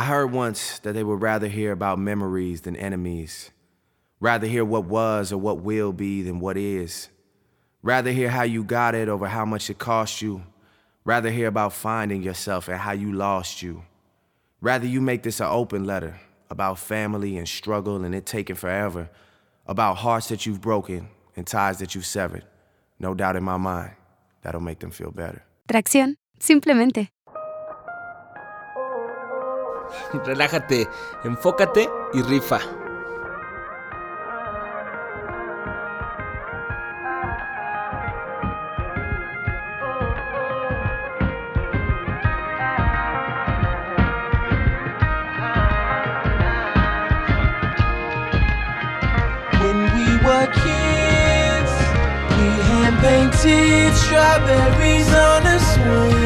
[0.00, 3.50] I heard once that they would rather hear about memories than enemies.
[4.18, 7.10] Rather hear what was or what will be than what is.
[7.82, 10.42] Rather hear how you got it over how much it cost you.
[11.04, 13.82] Rather hear about finding yourself and how you lost you.
[14.62, 19.10] Rather you make this an open letter about family and struggle and it taking forever,
[19.66, 22.46] about hearts that you've broken and ties that you've severed.
[22.98, 23.92] No doubt in my mind,
[24.40, 25.44] that'll make them feel better.
[25.68, 27.10] Tracción, simplemente.
[30.24, 30.88] Relájate,
[31.24, 32.60] enfócate y rifa.
[53.00, 56.19] Painted strawberries on a swing.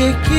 [0.00, 0.29] kick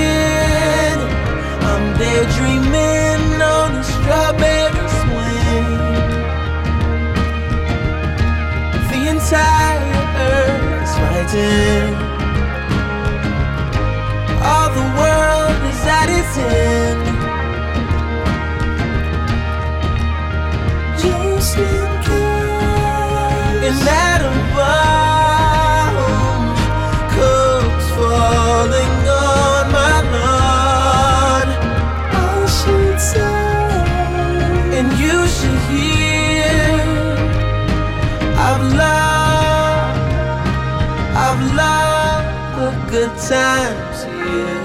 [43.31, 44.61] times here.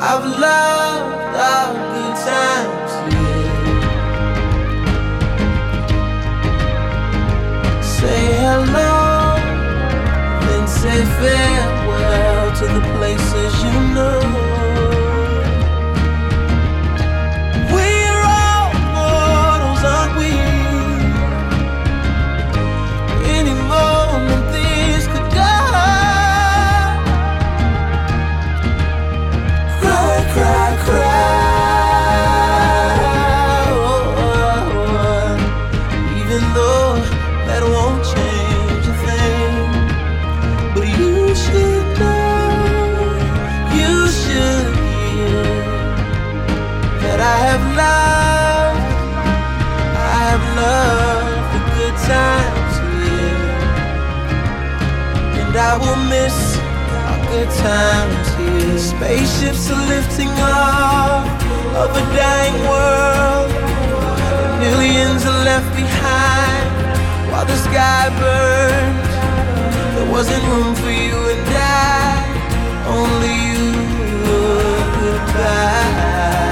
[0.00, 3.80] I've loved our good times here.
[7.82, 8.94] Say hello,
[10.46, 14.41] then say farewell to the places you know.
[57.60, 58.78] Times here.
[58.78, 61.26] Spaceships are lifting off
[61.82, 63.50] of a dying world.
[64.60, 66.68] Millions are left behind
[67.30, 69.12] while the sky burns.
[69.96, 72.22] There wasn't room for you and I,
[72.96, 73.72] only you.
[75.00, 76.51] Goodbye.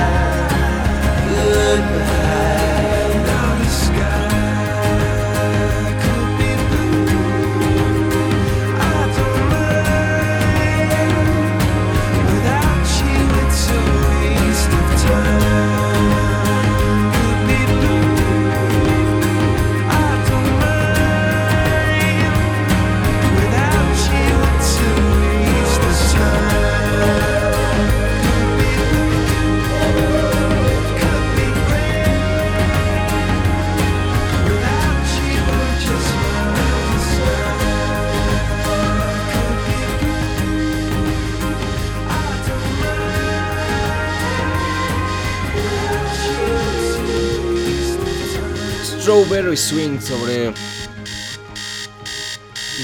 [49.51, 50.55] Strawberry Swing sobre un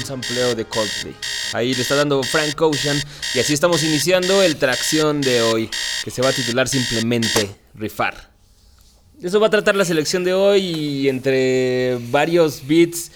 [0.05, 1.15] sampleo de Coldplay.
[1.53, 2.97] Ahí le está dando Frank Ocean
[3.33, 5.69] y así estamos iniciando el tracción de hoy,
[6.03, 8.31] que se va a titular simplemente Rifar.
[9.21, 13.11] Eso va a tratar la selección de hoy y entre varios beats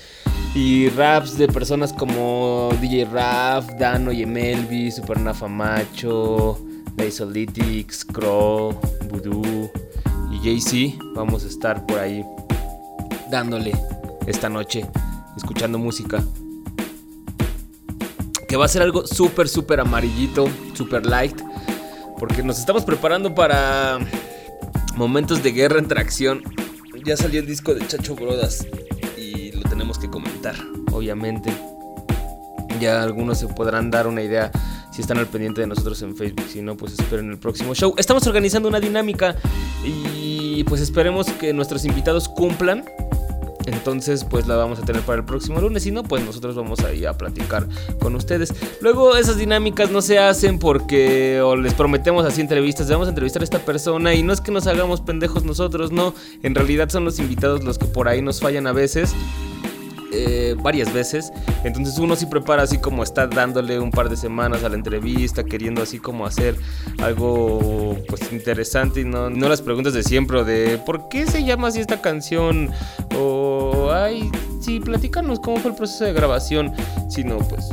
[0.56, 6.60] y raps de personas como DJ Raf, Dano y Emelvi, Supernafa Macho,
[6.94, 9.72] Basolytics, Crow, Voodoo
[10.32, 10.98] y Jay-Z.
[11.16, 12.24] Vamos a estar por ahí
[13.32, 13.72] dándole
[14.28, 14.86] esta noche,
[15.36, 16.24] escuchando música.
[18.48, 21.42] Que va a ser algo súper, súper amarillito, súper light.
[22.20, 23.98] Porque nos estamos preparando para
[24.96, 26.44] momentos de guerra entre acción.
[27.04, 28.68] Ya salió el disco de Chacho Brodas
[29.18, 30.56] y lo tenemos que comentar,
[30.92, 31.52] obviamente.
[32.80, 34.52] Ya algunos se podrán dar una idea
[34.92, 36.46] si están al pendiente de nosotros en Facebook.
[36.48, 37.96] Si no, pues esperen el próximo show.
[37.98, 39.36] Estamos organizando una dinámica
[39.84, 42.86] y pues esperemos que nuestros invitados cumplan.
[43.68, 45.84] Entonces, pues la vamos a tener para el próximo lunes.
[45.84, 47.68] Si no, pues nosotros vamos a a platicar
[48.00, 48.54] con ustedes.
[48.82, 52.90] Luego, esas dinámicas no se hacen porque o les prometemos así entrevistas.
[52.90, 56.14] Vamos a entrevistar a esta persona y no es que nos hagamos pendejos nosotros, no.
[56.44, 59.14] En realidad son los invitados los que por ahí nos fallan a veces.
[60.14, 61.32] Eh, varias veces.
[61.64, 65.44] Entonces uno sí prepara así como está dándole un par de semanas a la entrevista,
[65.46, 66.56] queriendo así como hacer
[67.02, 71.70] algo pues interesante y no, no las preguntas de siempre de ¿por qué se llama
[71.70, 72.72] así esta canción?
[73.18, 74.30] O ay,
[74.60, 76.74] sí, platícanos cómo fue el proceso de grabación,
[77.10, 77.70] sino pues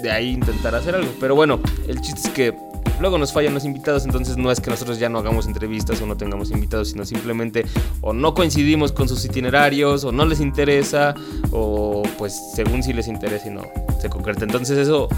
[0.00, 1.10] de ahí intentar hacer algo.
[1.18, 2.69] Pero bueno, el chiste es que
[3.00, 6.06] luego nos fallan los invitados, entonces no es que nosotros ya no hagamos entrevistas o
[6.06, 7.64] no tengamos invitados, sino simplemente
[8.00, 11.14] o no coincidimos con sus itinerarios o no les interesa
[11.50, 13.62] o pues según si les interesa y no
[14.00, 14.44] se concreta.
[14.44, 15.08] Entonces eso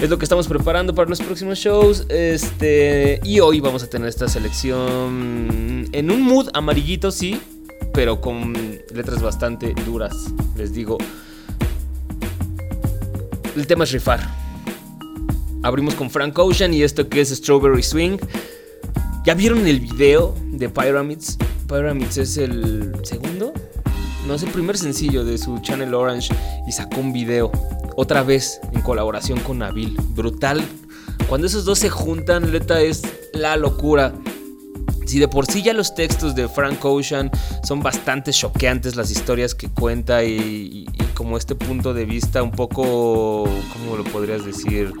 [0.00, 2.06] es lo que estamos preparando para los próximos shows.
[2.08, 7.40] Este, y hoy vamos a tener esta selección en un mood amarillito, sí,
[7.92, 8.52] pero con
[8.94, 10.14] letras bastante duras.
[10.56, 10.98] Les digo,
[13.56, 14.45] el tema es rifar.
[15.66, 18.18] Abrimos con Frank Ocean y esto que es Strawberry Swing.
[19.24, 21.38] ¿Ya vieron el video de Pyramids?
[21.66, 23.52] Pyramids es el segundo,
[24.28, 26.32] no es el primer sencillo de su Channel Orange
[26.68, 27.50] y sacó un video
[27.96, 29.96] otra vez en colaboración con Nabil.
[30.14, 30.62] Brutal.
[31.28, 33.02] Cuando esos dos se juntan, neta es
[33.32, 34.14] la locura.
[35.04, 37.28] Si de por sí ya los textos de Frank Ocean
[37.64, 42.52] son bastante choqueantes, las historias que cuenta y, y como este punto de vista un
[42.52, 44.92] poco, ¿cómo lo podrías decir?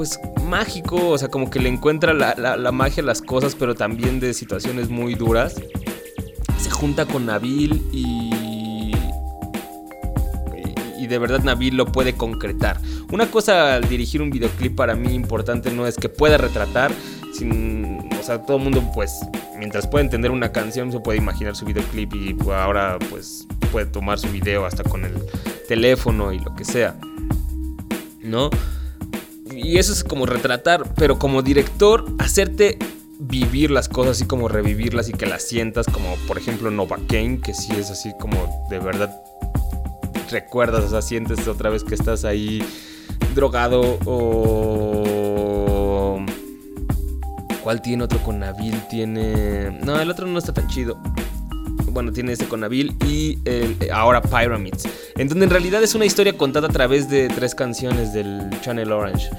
[0.00, 4.18] Pues mágico, o sea, como que le encuentra la, magia a las cosas, pero también
[4.18, 5.56] de situaciones muy duras.
[6.56, 8.32] Se junta con Nabil y,
[10.56, 11.06] y, y.
[11.06, 12.80] de verdad Nabil lo puede concretar.
[13.12, 16.90] Una cosa al dirigir un videoclip para mí importante no es que pueda retratar,
[17.34, 19.20] sin, o sea, todo el mundo pues
[19.58, 23.84] mientras puede entender una canción se puede imaginar su videoclip y pues, ahora pues puede
[23.84, 25.12] tomar su video hasta con el
[25.68, 26.96] teléfono y lo que sea.
[28.22, 28.48] ¿No?
[29.62, 32.78] Y eso es como retratar, pero como director, hacerte
[33.18, 37.54] vivir las cosas así como revivirlas y que las sientas, como por ejemplo Novocaine, que
[37.54, 39.14] sí es así como de verdad
[40.30, 42.64] recuerdas, o sea, sientes otra vez que estás ahí
[43.34, 45.04] drogado o...
[47.62, 48.80] ¿Cuál tiene otro con Nabil?
[48.88, 49.70] Tiene...
[49.84, 50.98] No, el otro no está tan chido
[51.90, 54.88] bueno, tiene este con Nabil y el, ahora Pyramids.
[55.16, 58.92] En donde en realidad es una historia contada a través de tres canciones del Channel
[58.92, 59.30] Orange.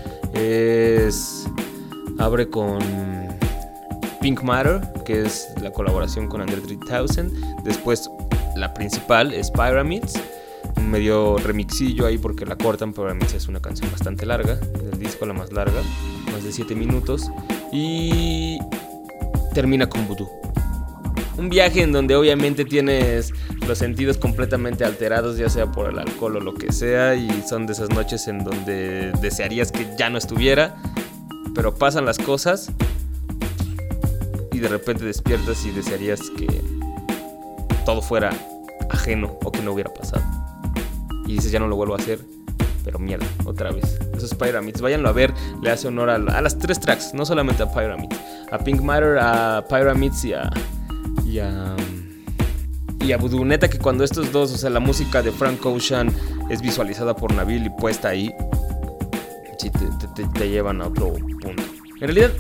[2.22, 2.80] Abre con
[4.22, 7.64] Pink Matter, que es la colaboración con Under 3000.
[7.64, 8.10] Después,
[8.56, 10.14] la principal es Pyramids.
[10.78, 12.94] Un medio remixillo ahí porque la cortan.
[12.94, 14.56] Pyramids es una canción bastante larga.
[14.56, 15.82] Del disco la más larga,
[16.32, 17.32] más de 7 minutos.
[17.72, 18.60] Y
[19.56, 20.30] termina con Voodoo.
[21.42, 23.34] Un viaje en donde obviamente tienes
[23.68, 27.66] los sentidos completamente alterados, ya sea por el alcohol o lo que sea, y son
[27.66, 30.76] de esas noches en donde desearías que ya no estuviera,
[31.56, 32.72] pero pasan las cosas
[34.52, 36.62] y de repente despiertas y desearías que
[37.86, 38.30] todo fuera
[38.92, 40.24] ajeno o que no hubiera pasado.
[41.26, 42.20] Y dices, ya no lo vuelvo a hacer,
[42.86, 43.98] pero mierda, otra vez.
[44.16, 44.80] Eso es Pyramids.
[44.80, 45.34] Váyanlo a ver,
[45.64, 48.16] le hace honor a, a las tres tracks, no solamente a Pyramids,
[48.52, 50.52] a Pink Matter, a Pyramids y a
[51.26, 51.76] y a,
[53.00, 53.46] y a Voodoo.
[53.46, 56.14] Neta que cuando estos dos, o sea, la música de Frank Ocean
[56.50, 58.34] es visualizada por Nabil y puesta ahí,
[59.58, 61.64] sí te, te, te llevan a otro punto.
[62.00, 62.32] En realidad,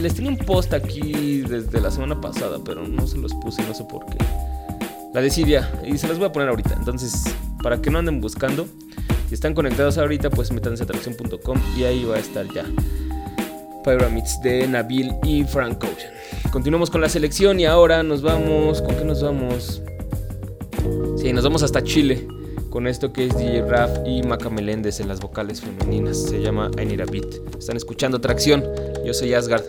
[0.00, 3.74] les tenía un post aquí desde la semana pasada, pero no se los puse, no
[3.74, 4.18] sé por qué.
[5.12, 6.74] La decidia y se los voy a poner ahorita.
[6.74, 7.22] Entonces,
[7.62, 8.66] para que no anden buscando,
[9.28, 12.64] si están conectados ahorita, pues métanse a atracción.com y ahí va a estar ya.
[13.82, 16.12] Pyramids de Nabil y Frank Ocean.
[16.50, 18.82] Continuamos con la selección y ahora nos vamos.
[18.82, 19.82] ¿Con qué nos vamos?
[21.16, 22.26] Sí, nos vamos hasta Chile
[22.72, 26.16] con esto que es DJ Raf y Maca Meléndez en las vocales femeninas.
[26.22, 27.56] Se llama I Need a Beat.
[27.58, 28.64] Están escuchando Tracción.
[29.04, 29.64] Yo soy Asgard.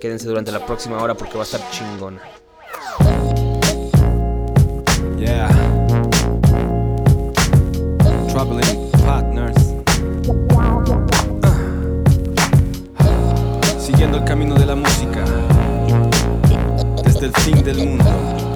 [0.00, 2.20] Quédense durante la próxima hora porque va a estar chingona.
[5.16, 5.48] Yeah.
[8.28, 9.51] Troubling partners.
[14.02, 15.24] Siguiendo el camino de la música.
[17.04, 18.51] Desde el fin del mundo.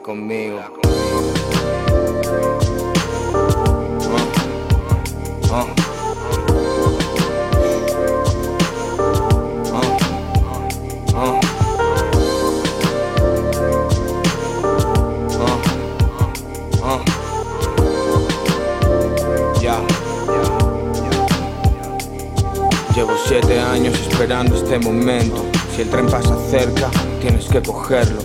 [0.00, 0.58] Conmigo.
[5.50, 5.82] Uh.
[22.94, 25.44] Llevo siete años esperando este momento.
[25.74, 28.21] Si el tren pasa cerca, tienes que cogerlo.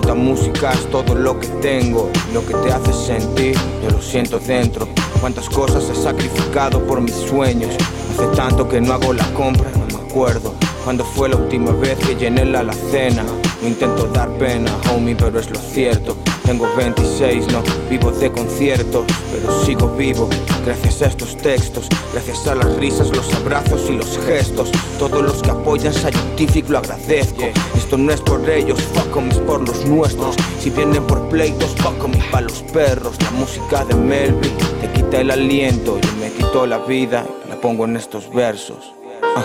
[0.00, 4.38] Puta música es todo lo que tengo, lo que te hace sentir, yo lo siento
[4.38, 4.86] dentro.
[5.20, 7.74] Cuántas cosas he sacrificado por mis sueños.
[8.12, 10.54] Hace tanto que no hago la compra, no me acuerdo.
[10.84, 13.24] Cuando fue la última vez que llené la alacena.
[13.60, 16.16] No intento dar pena, homie, pero es lo cierto.
[16.44, 20.28] Tengo 26, no vivo de conciertos, pero sigo vivo
[20.64, 24.70] gracias a estos textos, gracias a las risas, los abrazos y los gestos.
[24.98, 27.42] Todos los que apoyan Scientific lo agradezco.
[27.76, 30.36] Esto no es por ellos, fuck es por nuestros.
[30.60, 33.16] Si vienen por pleitos, 'em, y pa' los perros.
[33.22, 37.26] La música de Melvin te quita el aliento y me quitó la vida.
[37.44, 38.92] y La pongo en estos versos.
[39.36, 39.44] Ah.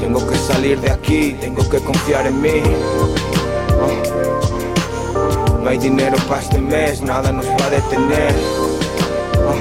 [0.00, 2.62] Tengo que salir de aquí, tengo que confiar en mí.
[3.82, 4.02] Ah.
[5.62, 8.34] No hay dinero para este mes, nada nos va a detener.
[9.48, 9.54] Ah.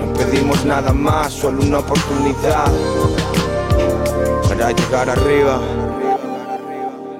[0.00, 2.70] No pedimos nada más, solo una oportunidad
[4.56, 5.60] para llegar arriba.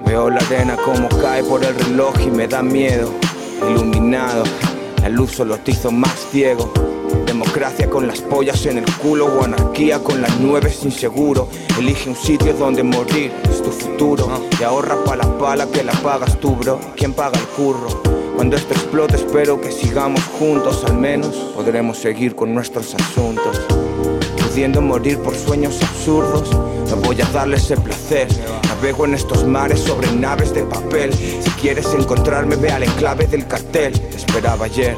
[0.06, 3.10] Veo la arena como cae por el reloj y me da miedo.
[3.68, 4.44] Iluminado,
[5.02, 6.72] la luz solo te hizo más ciego.
[7.26, 11.48] Democracia con las pollas en el culo o anarquía con las nueve sin seguro.
[11.78, 14.28] Elige un sitio donde morir, es tu futuro.
[14.60, 16.78] Y ahorra pa' la pala que la pagas tú, bro.
[16.96, 18.02] ¿Quién paga el curro?
[18.36, 23.60] Cuando esto explote espero que sigamos juntos, al menos podremos seguir con nuestros asuntos.
[24.54, 26.49] Pudiendo morir por sueños absurdos,
[26.88, 28.28] no voy a darle ese placer.
[28.68, 31.12] Navego en estos mares sobre naves de papel.
[31.12, 33.99] Si quieres encontrarme, ve al enclave del cartel.
[33.99, 34.96] Te esperaba ayer.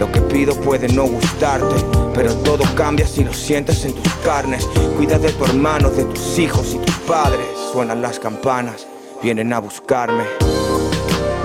[0.00, 1.76] Lo que pido puede no gustarte,
[2.12, 4.66] pero todo cambia si lo sientes en tus carnes.
[4.96, 7.46] Cuida de tu hermano, de tus hijos y tus padres.
[7.72, 8.84] Suenan las campanas,
[9.22, 10.24] vienen a buscarme.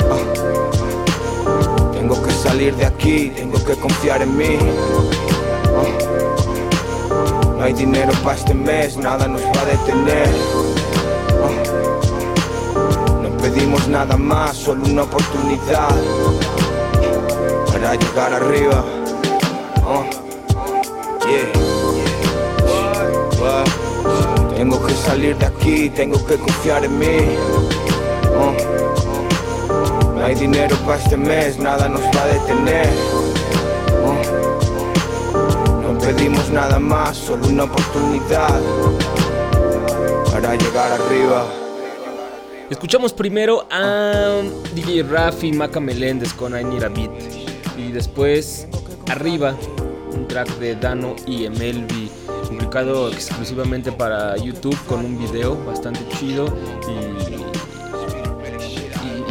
[0.09, 1.91] Ah.
[1.93, 4.57] Tengo que salir de aquí, tengo que confiar en mí.
[5.67, 6.10] Ah.
[7.61, 10.27] No hay dinero para este mes, nada nos va a detener.
[11.43, 11.51] Ah.
[13.21, 15.95] No pedimos nada más, solo una oportunidad
[17.71, 18.83] para llegar arriba.
[19.85, 20.03] Uh,
[24.55, 27.37] Tengo que salir de aquí, tengo que confiar en mí.
[28.39, 28.53] Uh,
[30.17, 33.10] No hay dinero para este mes, nada nos va a detener.
[36.13, 38.59] Pedimos nada más, solo una oportunidad
[40.31, 41.45] para llegar arriba.
[42.69, 44.41] Escuchamos primero a
[44.73, 47.09] DJ Rafi Maca Meléndez con I Need.
[47.77, 48.67] Y después,
[49.09, 49.55] arriba,
[50.13, 52.09] un track de Dano y Emelvi,
[52.47, 56.45] publicado exclusivamente para YouTube con un video bastante chido
[56.87, 56.91] y,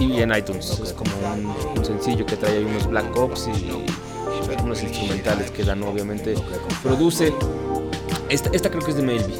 [0.02, 0.80] y- y en iTunes.
[0.80, 3.84] Es como un, un sencillo que trae ahí unos Black Ops y
[4.70, 6.34] unos instrumentales que Dano obviamente
[6.82, 7.32] produce.
[8.28, 9.34] Esta, esta creo que es de Melvi.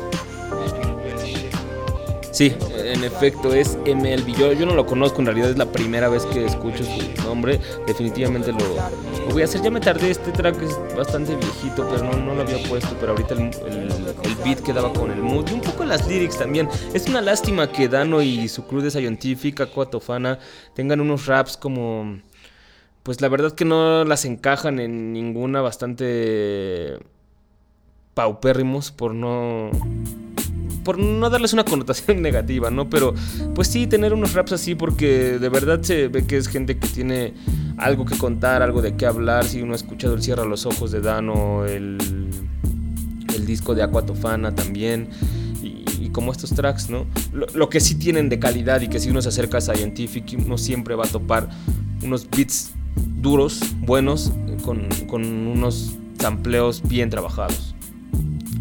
[2.33, 4.35] Sí, en efecto es MLB.
[4.39, 7.61] Yo, yo no lo conozco, en realidad es la primera vez que escucho su nombre.
[7.87, 9.63] Definitivamente lo, lo voy a hacer.
[9.63, 12.97] Ya me tardé, este track es bastante viejito, pero no, no lo había puesto.
[12.99, 13.91] Pero ahorita el, el-
[14.23, 16.69] el beat quedaba con el mood y un poco las lyrics también.
[16.95, 20.39] Es una lástima que Dano y su crew de Scientific, Aqua Tofana,
[20.75, 22.21] tengan unos raps como.
[23.03, 26.99] Pues la verdad que no las encajan en ninguna bastante
[28.15, 29.71] paupérrimos por no
[30.85, 32.91] por no darles una connotación negativa, ¿no?
[32.91, 33.15] Pero
[33.55, 36.89] pues sí, tener unos raps así porque de verdad se ve que es gente que
[36.89, 37.35] tiene
[37.77, 39.45] algo que contar, algo de qué hablar.
[39.45, 41.99] Si uno ha escuchado el Cierra los Ojos de Dano, el,
[43.35, 45.09] el disco de Aquatofana también.
[45.63, 47.07] Y, como estos tracks, ¿no?
[47.33, 50.35] Lo, lo que sí tienen de calidad y que si uno se acerca a Scientific,
[50.45, 51.49] uno siempre va a topar
[52.03, 52.73] unos beats
[53.21, 54.33] duros, buenos,
[54.65, 57.75] con, con unos sampleos bien trabajados.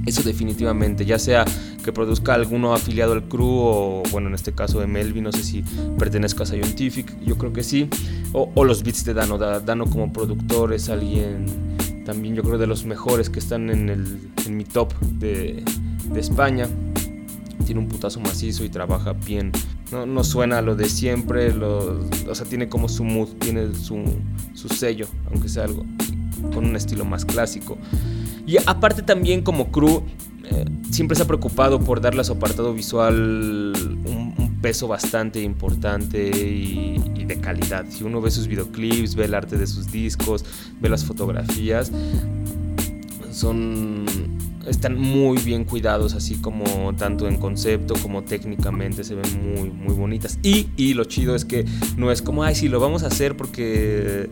[0.06, 1.46] Eso definitivamente, ya sea
[1.84, 5.44] que produzca alguno afiliado al crew o, bueno, en este caso de Melvin, no sé
[5.44, 5.64] si
[5.98, 7.90] pertenezca a Scientific, yo creo que sí,
[8.34, 9.38] o, los beats de Dano.
[9.38, 11.46] Da- Dano como productor es alguien
[12.06, 15.64] también yo creo de los mejores que están en, el, en mi top de,
[16.12, 16.68] de España.
[17.66, 19.52] Tiene un putazo macizo y trabaja bien.
[19.92, 22.00] No, no suena a lo de siempre, lo-
[22.30, 24.04] o sea, tiene como su mood, tiene su,
[24.54, 25.86] su sello, aunque sea algo
[26.54, 27.78] con un estilo más clásico.
[28.46, 30.04] Y aparte también como crew,
[30.44, 33.74] eh, siempre se ha preocupado por darle a su apartado visual
[34.06, 37.86] un, peso bastante importante y, y de calidad.
[37.90, 40.44] Si uno ve sus videoclips, ve el arte de sus discos,
[40.82, 41.90] ve las fotografías,
[43.32, 44.06] son
[44.70, 49.94] están muy bien cuidados así como tanto en concepto como técnicamente se ven muy muy
[49.94, 50.40] bonitas.
[50.44, 51.66] Y, y lo chido es que
[51.98, 54.30] no es como ay sí lo vamos a hacer porque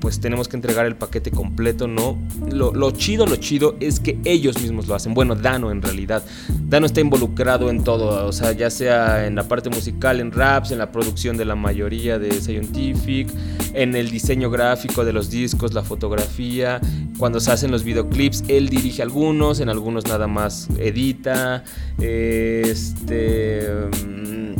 [0.00, 2.18] pues tenemos que entregar el paquete completo no
[2.50, 5.14] lo, lo chido lo chido es que ellos mismos lo hacen.
[5.14, 6.22] Bueno Dano en realidad.
[6.48, 10.70] Dano está involucrado en todo o sea ya sea en la parte musical en raps
[10.70, 13.28] en la producción de la mayoría de Scientific
[13.74, 16.80] en el diseño gráfico de los discos la fotografía.
[17.18, 21.64] Cuando se hacen los videoclips él dirige algunos en algunos nada más edita.
[21.98, 23.68] Este
[24.06, 24.57] mm,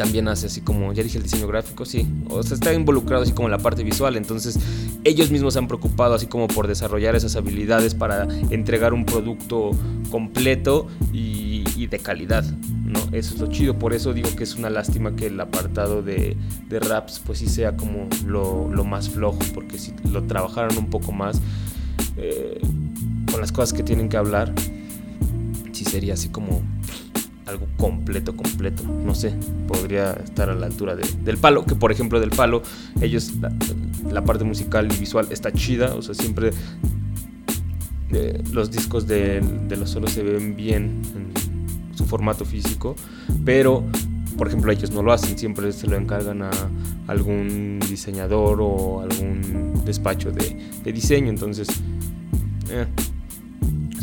[0.00, 3.32] también hace así como, ya dije el diseño gráfico, sí, o sea, está involucrado así
[3.32, 4.58] como en la parte visual, entonces
[5.04, 9.72] ellos mismos se han preocupado así como por desarrollar esas habilidades para entregar un producto
[10.10, 12.44] completo y, de calidad,
[12.84, 13.00] ¿no?
[13.10, 16.36] Eso es lo chido, por eso digo que es una lástima que el apartado de,
[16.68, 20.88] de raps pues sí sea como lo, lo más flojo, porque si lo trabajaran un
[20.88, 21.40] poco más
[22.16, 22.60] eh,
[23.30, 24.54] con las cosas que tienen que hablar,
[25.72, 26.62] sí sería así como
[27.50, 28.82] algo completo, completo.
[28.84, 29.34] No sé,
[29.68, 32.62] podría estar a la altura de- del palo, que por ejemplo del palo,
[33.00, 33.32] ellos,
[34.10, 36.50] la, parte musical y visual está chida, o sea, siempre
[38.12, 42.96] eh, los discos de, de los solos se ven bien en su formato físico,
[43.44, 43.84] pero
[44.36, 46.50] por ejemplo ellos no lo hacen, siempre se lo encargan a
[47.06, 51.68] algún diseñador o algún despacho de, de diseño, entonces...
[52.70, 52.86] eh,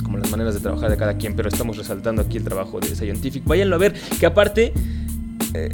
[0.07, 2.95] como las maneras de trabajar de cada quien, pero estamos resaltando aquí el trabajo de
[2.95, 3.43] Scientific.
[3.43, 4.71] Váyanlo a ver, que aparte,
[5.53, 5.69] eh,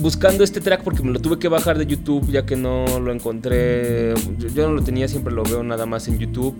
[0.00, 3.12] buscando este track, porque me lo tuve que bajar de YouTube, ya que no lo
[3.12, 4.14] encontré,
[4.54, 6.56] yo, no lo tenía, siempre lo veo nada más en YouTube.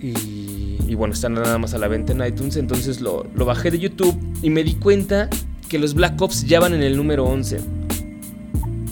[0.00, 3.70] Y, y bueno, está nada más a la venta en iTunes, entonces lo, lo bajé
[3.70, 5.30] de YouTube y me di cuenta
[5.68, 7.60] que los Black Ops ya van en el número 11.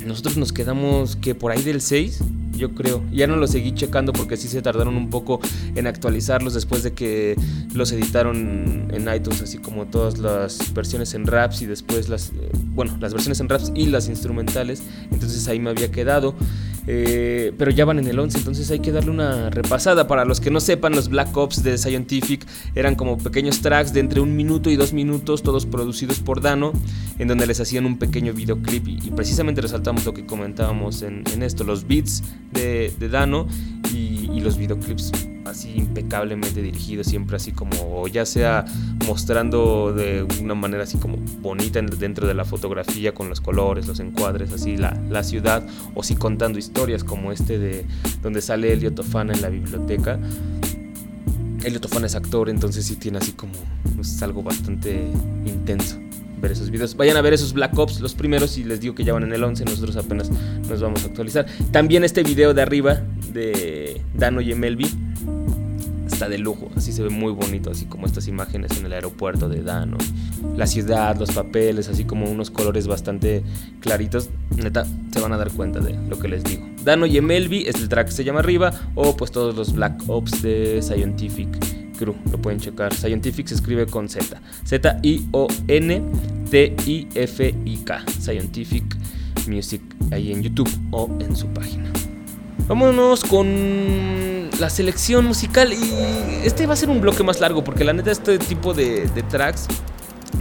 [0.06, 2.22] Nosotros nos quedamos que por ahí del 6,
[2.56, 3.02] yo creo.
[3.12, 5.40] Ya no los seguí checando porque sí se tardaron un poco
[5.74, 7.36] en actualizarlos después de que
[7.74, 12.50] los editaron en iTunes, así como todas las versiones en raps y después las, eh,
[12.74, 14.82] bueno, las versiones en raps y las instrumentales.
[15.10, 16.34] Entonces ahí me había quedado.
[16.86, 20.06] Eh, pero ya van en el 11, entonces hay que darle una repasada.
[20.06, 24.00] Para los que no sepan, los Black Ops de Scientific eran como pequeños tracks de
[24.00, 26.72] entre un minuto y dos minutos, todos producidos por Dano,
[27.18, 28.86] en donde les hacían un pequeño videoclip.
[28.88, 32.22] Y, y precisamente resaltamos lo que comentábamos en, esto: los beats
[32.52, 33.46] de Dano
[33.92, 35.10] y, los videoclips
[35.44, 38.64] así impecablemente dirigidos, siempre así como, ya sea
[39.06, 43.88] mostrando de una manera así como bonita en- dentro de la fotografía con los colores,
[43.88, 47.84] los encuadres, así la, la ciudad, o si contando historias como este de
[48.22, 50.20] donde sale Elio Tofana en la biblioteca.
[51.64, 53.52] Elio Tofana es actor, entonces sí tiene así como
[54.22, 55.08] algo bastante
[55.44, 55.98] intenso
[56.40, 56.96] ver esos videos.
[56.96, 59.32] Vayan a ver esos Black Ops, los primeros, y les digo que ya van en
[59.32, 60.30] el 11, nosotros apenas
[60.68, 61.46] nos vamos a actualizar.
[61.70, 64.88] También este video de arriba de Dano y Emelvi
[66.06, 69.48] está de lujo, así se ve muy bonito, así como estas imágenes en el aeropuerto
[69.48, 69.98] de Dano.
[70.56, 73.42] La ciudad, los papeles, así como unos colores bastante
[73.80, 74.30] claritos.
[74.56, 76.66] Neta, se van a dar cuenta de lo que les digo.
[76.84, 80.02] Dano y Emelvi es el track que se llama arriba, o pues todos los Black
[80.06, 81.48] Ops de Scientific
[82.04, 82.92] Lo pueden checar.
[82.94, 84.40] Scientific se escribe con Z.
[84.64, 85.14] Z-I-O-N-T-I-F-I-K.
[88.20, 88.96] Scientific
[89.48, 89.80] Music,
[90.10, 91.90] ahí en YouTube o en su página.
[92.68, 93.46] Vámonos con
[94.58, 95.72] la selección musical.
[95.72, 95.92] Y
[96.44, 99.22] este va a ser un bloque más largo, porque la neta, este tipo de, de
[99.22, 99.68] tracks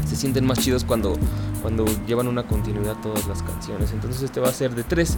[0.07, 1.17] se sienten más chidos cuando,
[1.61, 3.91] cuando llevan una continuidad todas las canciones.
[3.91, 5.17] Entonces, este va a ser de tres.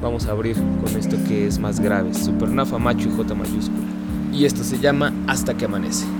[0.00, 3.86] Vamos a abrir con esto que es más grave: Supernafa, Macho y J mayúscula.
[4.32, 6.17] Y esto se llama Hasta que amanece.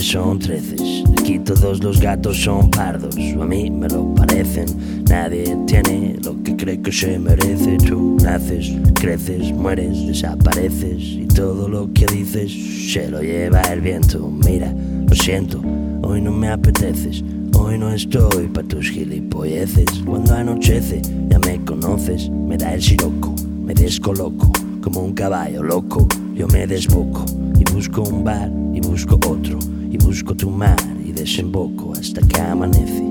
[0.00, 1.04] Son treces.
[1.18, 4.66] Aquí todos los gatos son pardos, o a mí me lo parecen.
[5.08, 7.76] Nadie tiene lo que cree que se merece.
[7.78, 11.00] Tú naces, creces, mueres, desapareces.
[11.00, 12.52] Y todo lo que dices
[12.92, 14.30] se lo lleva el viento.
[14.30, 14.74] Mira,
[15.06, 15.60] lo siento,
[16.02, 17.22] hoy no me apeteces.
[17.56, 19.86] Hoy no estoy pa' tus gilipolleces.
[20.04, 22.28] Cuando anochece, ya me conoces.
[22.30, 24.50] Me da el siroco, me descoloco.
[24.82, 27.24] Como un caballo loco, yo me desboco.
[27.58, 29.58] Y busco un bar, y busco otro.
[29.94, 30.76] Y busco tu mar,
[31.06, 33.04] y desemboco hasta que amanece.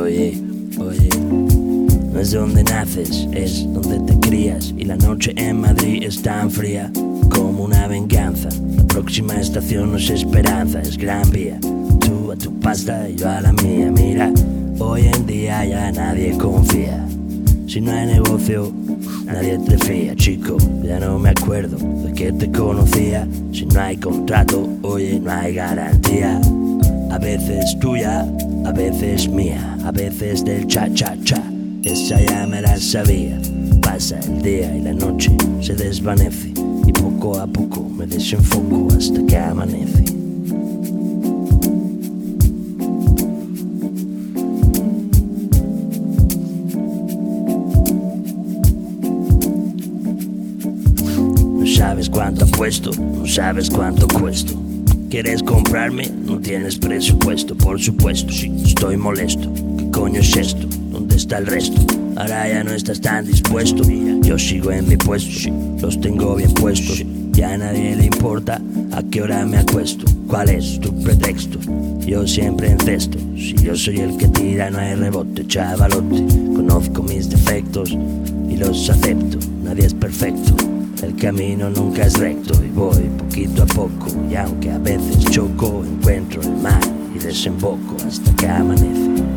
[0.00, 0.42] Oye,
[0.78, 1.10] oye.
[2.10, 4.72] No es donde naces, es donde te crías.
[4.78, 6.90] Y la noche en Madrid es tan fría
[7.28, 8.48] como una venganza.
[8.78, 11.60] La próxima estación no es esperanza, es gran vía.
[12.00, 13.92] Tú a tu pasta y yo a la mía.
[15.92, 17.06] Nadie confía.
[17.66, 18.72] Si no hay negocio,
[19.26, 20.56] nadie te fía, chico.
[20.82, 23.28] Ya no me acuerdo de que te conocía.
[23.52, 26.40] Si no hay contrato, oye, no hay garantía.
[27.10, 28.26] A veces tuya,
[28.64, 31.42] a veces mía, a veces del cha-cha-cha.
[31.82, 33.38] Esa ya me la sabía.
[33.82, 36.52] Pasa el día y la noche se desvanece.
[36.86, 40.23] Y poco a poco me desenfoco hasta que amanece.
[52.64, 54.54] No sabes cuánto cuesto.
[55.10, 56.10] ¿Quieres comprarme?
[56.24, 58.32] No tienes presupuesto, por supuesto.
[58.32, 59.52] Sí, estoy molesto.
[59.76, 60.66] ¿Qué coño es esto?
[60.90, 61.82] ¿Dónde está el resto?
[62.16, 63.82] Ahora ya no estás tan dispuesto.
[64.22, 67.04] Yo sigo en mi puesto, sí, los tengo bien puestos.
[67.32, 70.06] Ya a nadie le importa a qué hora me acuesto.
[70.26, 71.58] ¿Cuál es tu pretexto?
[72.06, 73.18] Yo siempre encesto.
[73.36, 76.24] Si yo soy el que tira, no hay rebote, chavalote.
[76.56, 77.90] Conozco mis defectos
[78.48, 79.38] y los acepto.
[79.62, 80.73] Nadie es perfecto.
[81.04, 84.06] El camino nunca es recto y voy poquito a poco.
[84.30, 86.80] Y aunque a veces choco, encuentro el mar
[87.14, 89.33] y desemboco hasta que amanece.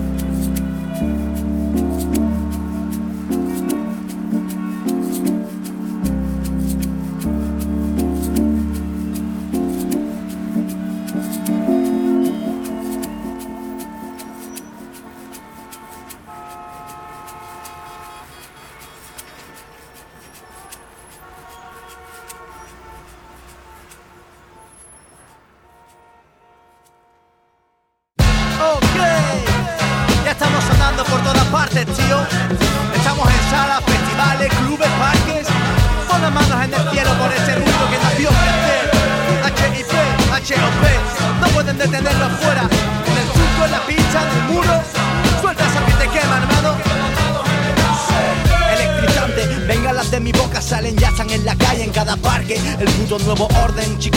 [53.16, 54.17] Nuevo orden, chicas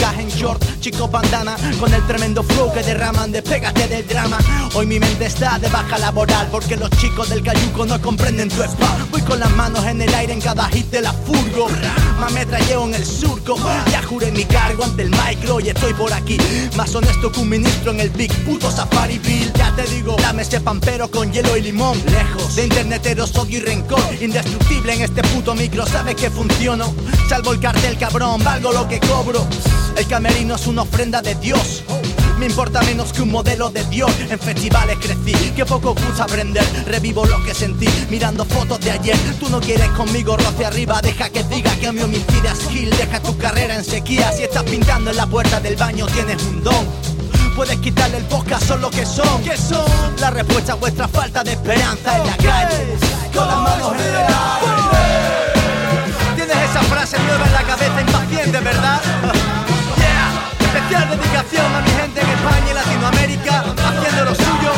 [0.79, 4.39] chicos bandana, con el tremendo flow que derraman, despégate del drama.
[4.73, 8.63] Hoy mi mente está de baja laboral, porque los chicos del cayuco no comprenden tu
[8.63, 8.97] spa.
[9.11, 11.67] Voy con las manos en el aire en cada hit de la furgo.
[12.19, 13.55] Más trayeo en el surco,
[13.91, 16.37] ya juré mi cargo ante el micro y estoy por aquí.
[16.75, 19.51] Más honesto que un ministro en el big puto Safari Bill.
[19.53, 22.01] Ya te digo, dame ese pampero con hielo y limón.
[22.07, 24.01] Lejos de interneteros, odio y rencor.
[24.19, 26.93] Indestructible en este puto micro, sabe que funciono.
[27.29, 29.47] Salvo el cartel, cabrón, valgo lo que cobro.
[29.95, 31.83] El camerino es una ofrenda de Dios.
[32.37, 34.11] Me importa menos que un modelo de Dios.
[34.29, 36.65] En festivales crecí, que poco gusta aprender.
[36.87, 39.17] Revivo lo que sentí mirando fotos de ayer.
[39.39, 41.01] Tú no quieres conmigo, roce arriba.
[41.01, 42.89] Deja que diga que mi homicida es skill.
[42.89, 44.31] Deja tu carrera en sequía.
[44.31, 46.87] Si estás pintando en la puerta del baño, tienes un don.
[47.55, 49.43] Puedes quitarle el podcast, son lo que son.
[49.43, 49.85] ¿Qué son?
[50.19, 52.97] La respuesta a vuestra falta de esperanza en la calle.
[53.35, 54.31] Con las manos en el aire.
[56.35, 59.01] Tienes esa frase nueva en la cabeza, impaciente, ¿verdad?
[60.91, 64.71] Especial dedicación a mi gente en España y Latinoamérica, haciendo lo suyo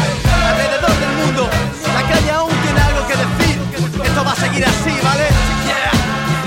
[0.45, 1.49] alrededor del mundo.
[1.91, 4.05] La calle aún tiene algo que decir.
[4.05, 5.25] Esto va a seguir así, ¿vale?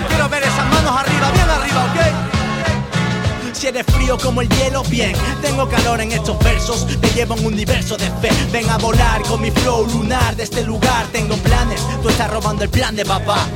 [0.08, 3.54] Quiero ver esas manos arriba, bien arriba, ¿ok?
[3.54, 5.14] Si eres frío como el hielo, bien.
[5.42, 8.30] Tengo calor en estos versos, te llevo un universo de fe.
[8.52, 11.06] Ven a volar con mi flow lunar de este lugar.
[11.10, 13.48] Tengo planes, tú estás robando el plan de papá.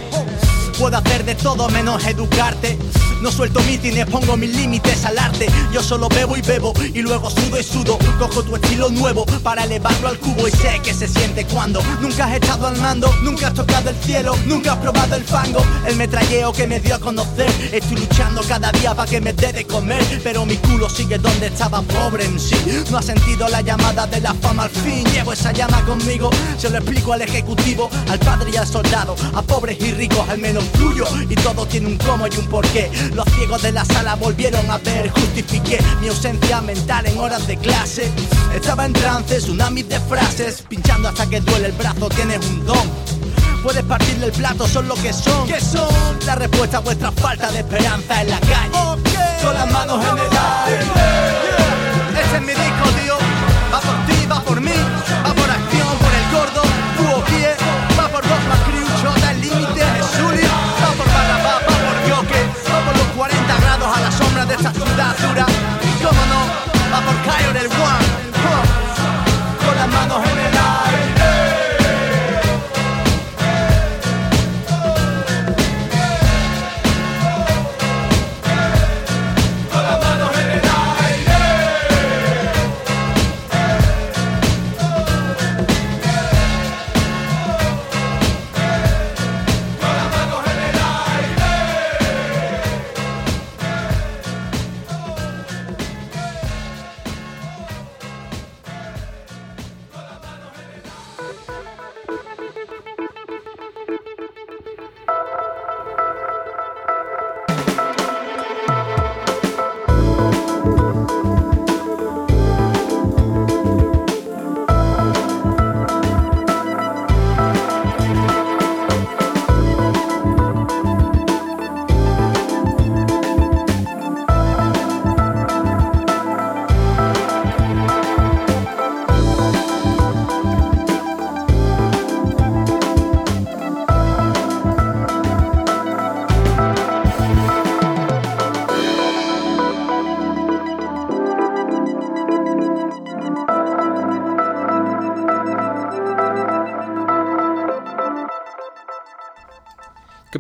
[0.77, 2.77] Puedo hacer de todo menos educarte.
[3.21, 5.47] No suelto mítines, pongo mis límites al arte.
[5.73, 7.99] Yo solo bebo y bebo y luego sudo y sudo.
[8.19, 12.25] Cojo tu estilo nuevo para elevarlo al cubo y sé que se siente cuando nunca
[12.25, 15.63] has estado al mando, nunca has tocado el cielo, nunca has probado el fango.
[15.87, 17.51] El metralleo que me dio a conocer.
[17.73, 21.49] Estoy luchando cada día para que me dé de comer, pero mi culo sigue donde
[21.49, 22.57] estaba pobre en sí.
[22.91, 25.05] No ha sentido la llamada de la fama al fin.
[25.13, 29.43] Llevo esa llama conmigo, se lo explico al ejecutivo, al padre y al soldado, a
[29.43, 31.05] pobres y ricos, al menos fluyo.
[31.29, 32.91] Y todo tiene un cómo y un porqué.
[33.15, 37.57] Los ciegos de la sala volvieron a ver, justifiqué mi ausencia mental en horas de
[37.57, 38.11] clase.
[38.55, 42.91] Estaba en trance, tsunamis de frases, pinchando hasta que duele el brazo, tienes un don.
[43.63, 45.47] Puedes partirle el plato, son lo que son.
[45.47, 45.89] ¿Qué son?
[46.25, 49.03] La respuesta a vuestra falta de esperanza en la calle.
[49.43, 51.20] Con las manos en el aire.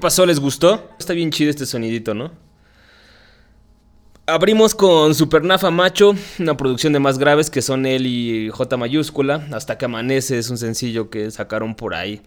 [0.00, 0.24] ¿Qué pasó?
[0.24, 0.88] ¿Les gustó?
[0.98, 2.32] Está bien chido este sonidito, ¿no?
[4.24, 9.46] Abrimos con Supernafa Macho, una producción de más graves que son él y J mayúscula.
[9.52, 12.22] Hasta que amanece es un sencillo que sacaron por ahí.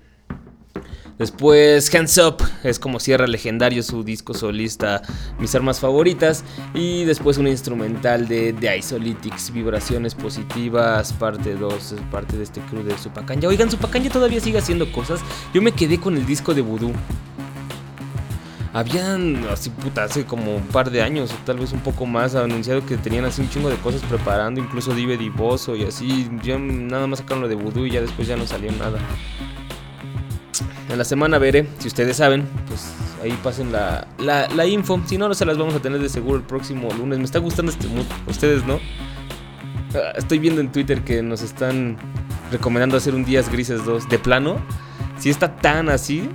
[1.17, 5.01] Después Hands Up es como cierra legendario su disco solista
[5.39, 6.43] Mis Armas Favoritas.
[6.75, 12.83] Y después un instrumental de The Isolytics, Vibraciones Positivas, parte 2, parte de este crew
[12.83, 13.47] de Supacanya.
[13.47, 15.21] Oigan, Supacanya todavía sigue haciendo cosas.
[15.55, 16.93] Yo me quedé con el disco de Voodoo.
[18.73, 22.33] Habían, así puta, hace como un par de años, o tal vez un poco más,
[22.33, 26.27] anunciado que tenían así un chingo de cosas preparando, incluso Dive Divoso y así.
[26.41, 28.97] Ya nada más sacaron lo de Voodoo y ya después ya no salió nada.
[30.89, 34.99] En la semana veré, si ustedes saben, pues ahí pasen la, la, la info.
[35.05, 37.19] Si no, no se las vamos a tener de seguro el próximo lunes.
[37.19, 38.79] Me está gustando este mood, ustedes no.
[39.93, 41.97] Ah, Estoy viendo en Twitter que nos están
[42.51, 44.09] recomendando hacer un Días Grises 2.
[44.09, 44.57] De plano,
[45.19, 46.29] si está tan así,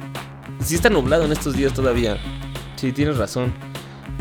[0.60, 2.18] si está nublado en estos días todavía.
[2.76, 3.52] Sí, tienes razón.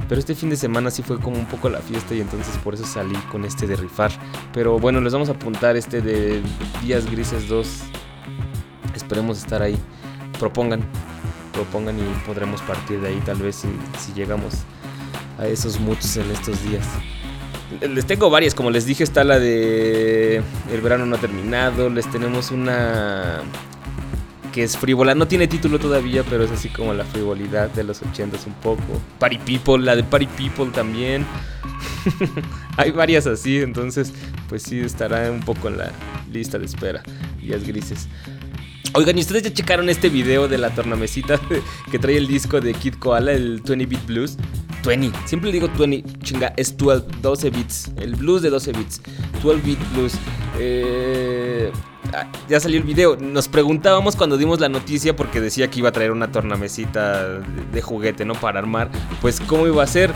[0.08, 2.74] Pero este fin de semana sí fue como un poco la fiesta y entonces por
[2.74, 4.12] eso salí con este de rifar.
[4.54, 6.42] Pero bueno, les vamos a apuntar este de
[6.82, 7.68] Días Grises 2.
[8.96, 9.78] Esperemos estar ahí.
[10.40, 10.82] Propongan,
[11.52, 13.68] propongan y podremos partir de ahí tal vez si,
[14.00, 14.54] si llegamos
[15.38, 16.86] a esos muchos en estos días.
[17.82, 21.90] Les tengo varias, como les dije, está la de El verano no ha terminado.
[21.90, 23.42] Les tenemos una
[24.52, 25.16] que es frívola.
[25.16, 28.82] No tiene título todavía, pero es así como la frivolidad de los ochentas un poco.
[29.20, 31.26] Party People, la de Party People también.
[32.78, 34.14] Hay varias así, entonces
[34.50, 35.92] pues sí estará un poco en la
[36.32, 37.04] lista de espera.
[37.42, 38.08] Días grises.
[38.94, 41.40] Oigan, ¿y ustedes ya checaron este video de la tornamesita
[41.92, 44.38] que trae el disco de Kid Koala, el 20 Beat Blues?
[44.84, 49.02] 20, siempre digo 20, chinga, es 12, 12 bits, el blues de 12 bits,
[49.44, 50.14] 12 beat blues.
[50.60, 51.72] Eh,
[52.14, 53.18] ah, ya salió el video.
[53.18, 57.82] Nos preguntábamos cuando dimos la noticia porque decía que iba a traer una tornamesita de
[57.82, 58.34] juguete, ¿no?
[58.34, 58.90] Para armar.
[59.22, 60.14] Pues, ¿cómo iba a ser?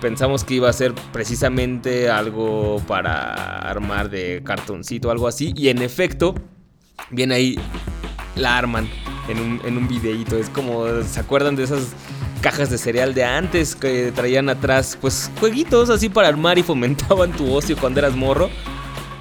[0.00, 5.52] Pensamos que iba a ser precisamente algo para armar de cartoncito, algo así.
[5.56, 6.34] Y en efecto,
[7.10, 7.58] viene ahí,
[8.34, 8.88] la arman
[9.28, 10.38] en un, en un videíto.
[10.38, 11.94] Es como, ¿se acuerdan de esas
[12.40, 14.98] cajas de cereal de antes que traían atrás?
[15.00, 18.50] Pues jueguitos así para armar y fomentaban tu ocio cuando eras morro.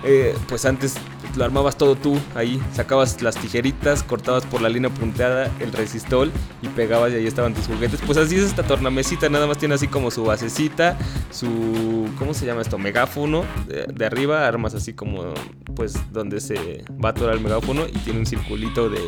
[0.03, 0.95] Eh, pues antes
[1.35, 6.31] lo armabas todo tú ahí, sacabas las tijeritas, cortabas por la línea punteada el resistol
[6.61, 7.99] y pegabas y ahí estaban tus juguetes.
[8.05, 10.97] Pues así es esta tornamesita, nada más tiene así como su basecita,
[11.31, 12.77] su, ¿cómo se llama esto?
[12.77, 13.43] Megáfono.
[13.67, 15.33] De, arriba armas así como,
[15.75, 18.99] pues, donde se va a atorar el megáfono y tiene un circulito de,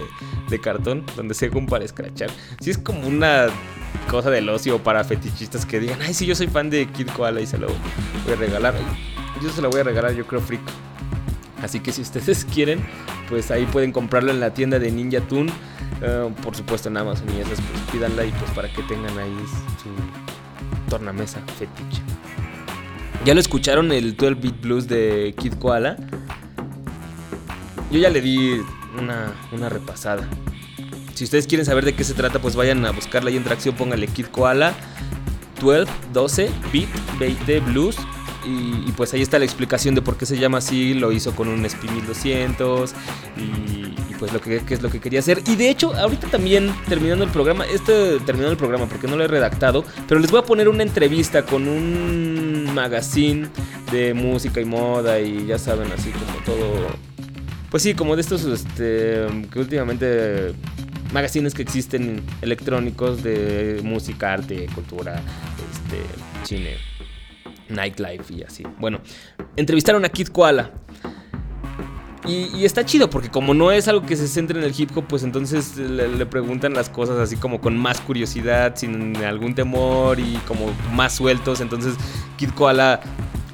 [0.62, 2.30] cartón donde se para escrachar.
[2.60, 3.48] Sí es como una
[4.10, 7.42] cosa del ocio para fetichistas que digan, ay, sí, yo soy fan de Kid Koala
[7.42, 8.74] y se lo voy a regalar.
[9.42, 10.72] Yo se lo voy a regalar, yo creo, frico.
[11.62, 12.86] Así que si ustedes quieren,
[13.30, 15.50] pues ahí pueden comprarlo en la tienda de Ninja Toon.
[16.02, 19.36] Eh, por supuesto en Amazon y esas, pues pídanla y pues para que tengan ahí
[19.82, 19.90] su
[20.90, 22.02] tornamesa fetiche.
[23.24, 25.98] ¿Ya lo escucharon el 12-Beat Blues de Kid Koala?
[27.92, 28.60] Yo ya le di
[28.98, 30.28] una, una repasada.
[31.14, 33.76] Si ustedes quieren saber de qué se trata, pues vayan a buscarla ahí en tracción,
[33.76, 34.74] pónganle Kid Koala
[35.62, 37.96] 12, 12, Beat, 20, Blues.
[38.46, 40.94] Y, pues ahí está la explicación de por qué se llama así.
[40.94, 42.94] Lo hizo con un SP 1200
[43.38, 45.42] y, pues lo que, es lo que quería hacer.
[45.48, 49.24] Y de hecho, ahorita también terminando el programa, este terminando el programa porque no lo
[49.24, 53.48] he redactado, pero les voy a poner una entrevista con un magazine
[53.92, 56.88] de música y moda y ya saben, así como todo.
[57.70, 60.54] Pues sí, como de estos este, que últimamente
[61.14, 65.22] magazines que existen electrónicos de música, arte, cultura,
[65.72, 66.78] este, cine,
[67.72, 68.64] nightlife y así.
[68.80, 69.02] Bueno,
[69.56, 70.72] entrevistaron a Kid Koala.
[72.28, 75.06] Y, está chido porque como no es algo que se centre en el hip hop,
[75.08, 80.20] pues entonces le, le, preguntan las cosas así como con más curiosidad, sin algún temor
[80.20, 81.62] y como más sueltos.
[81.62, 81.96] Entonces
[82.38, 83.02] Kid Koala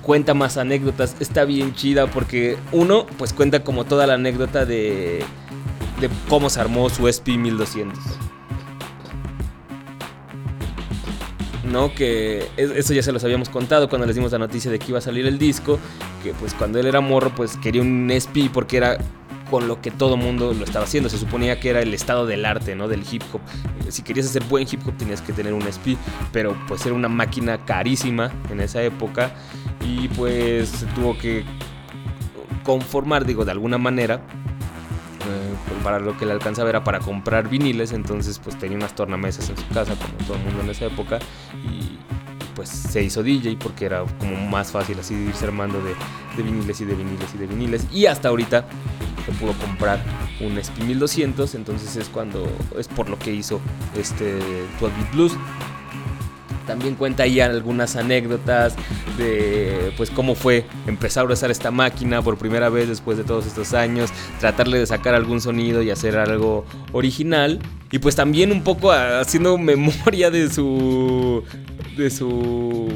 [0.02, 1.16] cuenta más anécdotas.
[1.22, 5.24] Está bien chida porque uno pues cuenta como toda la anécdota de
[6.00, 8.00] de cómo se armó su SP 1200.
[11.72, 14.88] No, que eso ya se los habíamos contado cuando les dimos la noticia de que
[14.90, 15.80] iba a salir el disco,
[16.24, 18.98] que pues cuando él era morro pues quería un SP porque era
[19.50, 21.10] con lo que todo mundo lo estaba haciendo.
[21.10, 22.88] Se suponía que era el estado del arte, ¿no?
[22.88, 23.42] Del hip hop.
[23.90, 25.98] Si querías hacer buen hip hop tenías que tener un SP,
[26.32, 29.32] pero pues era una máquina carísima en esa época
[29.86, 31.44] y pues se tuvo que
[32.64, 34.22] conformar, digo, de alguna manera
[35.84, 39.58] para lo que le alcanzaba era para comprar viniles, entonces pues tenía unas tornamesas en
[39.58, 41.20] su casa como todo el mundo en esa época
[41.56, 41.98] y
[42.56, 45.94] pues se hizo DJ porque era como más fácil así irse armando de,
[46.36, 48.66] de viniles y de viniles y de viniles y hasta ahorita
[49.28, 50.00] se pudo comprar
[50.40, 52.48] un SP 1200, entonces es cuando
[52.78, 53.60] es por lo que hizo
[53.98, 54.40] este
[54.80, 55.34] 12 Beat Blues.
[56.66, 58.76] También cuenta ahí algunas anécdotas
[59.18, 63.46] de pues cómo fue empezar a usar esta máquina por primera vez después de todos
[63.46, 67.60] estos años, tratarle de sacar algún sonido y hacer algo original.
[67.92, 71.44] Y pues también un poco haciendo memoria de su
[71.98, 72.88] de su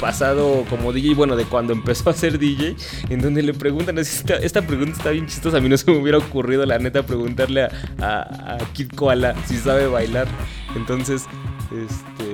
[0.00, 2.74] pasado como DJ, bueno, de cuando empezó a ser DJ,
[3.10, 6.16] en donde le preguntan, esta, pregunta está bien chistosa, a mí no se me hubiera
[6.16, 7.70] ocurrido la neta preguntarle a,
[8.00, 10.26] a, a Kid Koala si sabe bailar.
[10.74, 11.26] Entonces,
[11.70, 12.25] este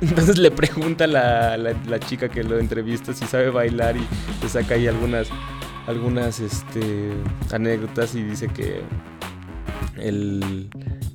[0.00, 4.06] entonces le pregunta la, la, chica que lo entrevista si sabe bailar y
[4.42, 5.28] le saca ahí algunas,
[5.86, 7.12] algunas este,
[7.52, 8.82] anécdotas y dice que
[9.96, 10.68] él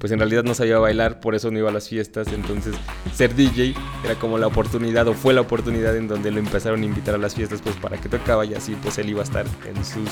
[0.04, 2.76] pues en realidad no sabía bailar, por eso no iba a las fiestas, entonces
[3.16, 3.74] ser DJ
[4.04, 7.18] era como la oportunidad o fue la oportunidad en donde lo empezaron a invitar a
[7.18, 10.10] las fiestas pues para que tocaba y así pues él iba a estar en sus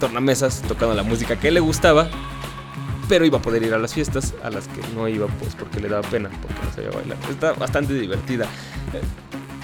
[0.00, 2.08] tornamesas tocando la música que le gustaba
[3.10, 5.80] pero iba a poder ir a las fiestas a las que no iba pues porque
[5.80, 7.18] le daba pena, porque no sabía bailar.
[7.28, 8.46] Está bastante divertida.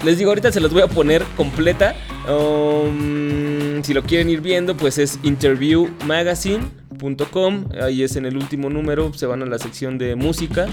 [0.03, 1.95] Les digo, ahorita se los voy a poner completa.
[2.29, 7.69] Um, si lo quieren ir viendo, pues es interviewmagazine.com.
[7.81, 9.13] Ahí es en el último número.
[9.13, 10.65] Se van a la sección de música.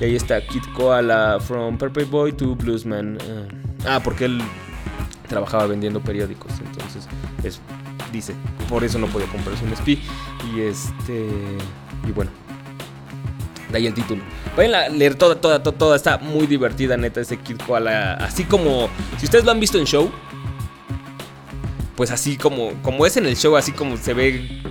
[0.00, 3.18] Y ahí está Kid Koala from Purple Boy to Bluesman.
[3.18, 3.46] Uh,
[3.86, 4.42] ah, porque él
[5.28, 6.50] trabajaba vendiendo periódicos.
[6.58, 7.06] Entonces,
[7.44, 7.60] es,
[8.12, 8.34] dice,
[8.68, 10.02] por eso no podía comprarse un SP.
[10.52, 11.28] Y este.
[12.04, 12.30] Y bueno,
[13.70, 14.22] de ahí el título.
[14.56, 15.96] Vayan a leer toda, toda, toda, toda.
[15.96, 18.14] Está muy divertida, neta, ese Kid Koala.
[18.14, 18.88] Así como,
[19.18, 20.10] si ustedes lo han visto en show,
[21.96, 24.62] pues así como, como es en el show, así como se ve.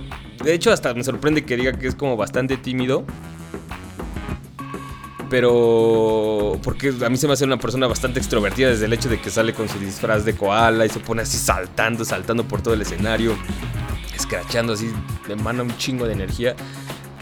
[0.42, 3.04] De hecho, hasta me sorprende que diga que es como bastante tímido.
[5.28, 6.58] Pero.
[6.62, 9.30] Porque a mí se me hace una persona bastante extrovertida desde el hecho de que
[9.30, 12.82] sale con su disfraz de koala y se pone así saltando, saltando por todo el
[12.82, 13.36] escenario,
[14.14, 14.92] escrachando así,
[15.28, 16.54] emana un chingo de energía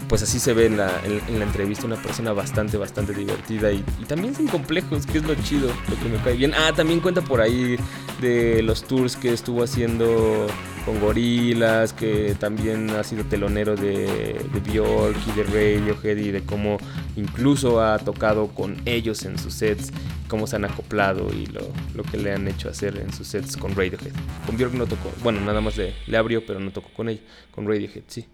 [0.07, 3.83] pues así se ve en la, en, la, entrevista una persona bastante, bastante divertida y,
[4.07, 6.53] también sin complejos, que es lo chido, lo que me cae bien.
[6.53, 7.77] Ah, también cuenta por ahí
[8.21, 10.47] de los tours que estuvo haciendo
[10.85, 16.77] con gorilas, que también ha sido telonero de, Bjork y de Radiohead y de cómo
[17.15, 19.91] incluso ha tocado con ellos en sus sets,
[20.27, 21.61] cómo se han acoplado y lo,
[21.95, 24.13] lo que le han hecho hacer en sus sets con Radiohead.
[24.45, 27.21] Con Björk no tocó, bueno, nada más le, le abrió, pero no tocó con ella,
[27.51, 28.27] con Radiohead, sí.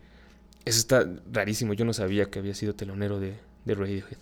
[0.66, 3.36] Eso está rarísimo, yo no sabía que había sido telonero de,
[3.66, 4.18] de Radiohead.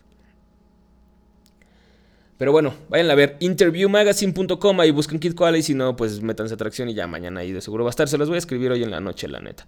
[2.40, 6.54] Pero bueno, vayan a ver interviewmagazine.com y busquen Kid Koala y si no, pues métanse
[6.54, 8.08] atracción y ya mañana ahí de seguro va a estar.
[8.08, 9.68] Se los voy a escribir hoy en la noche, la neta.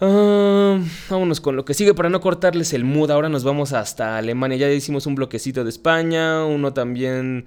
[0.00, 0.78] Ah,
[1.10, 3.10] vámonos con lo que sigue para no cortarles el mood.
[3.10, 4.56] Ahora nos vamos hasta Alemania.
[4.56, 7.46] Ya hicimos un bloquecito de España, uno también...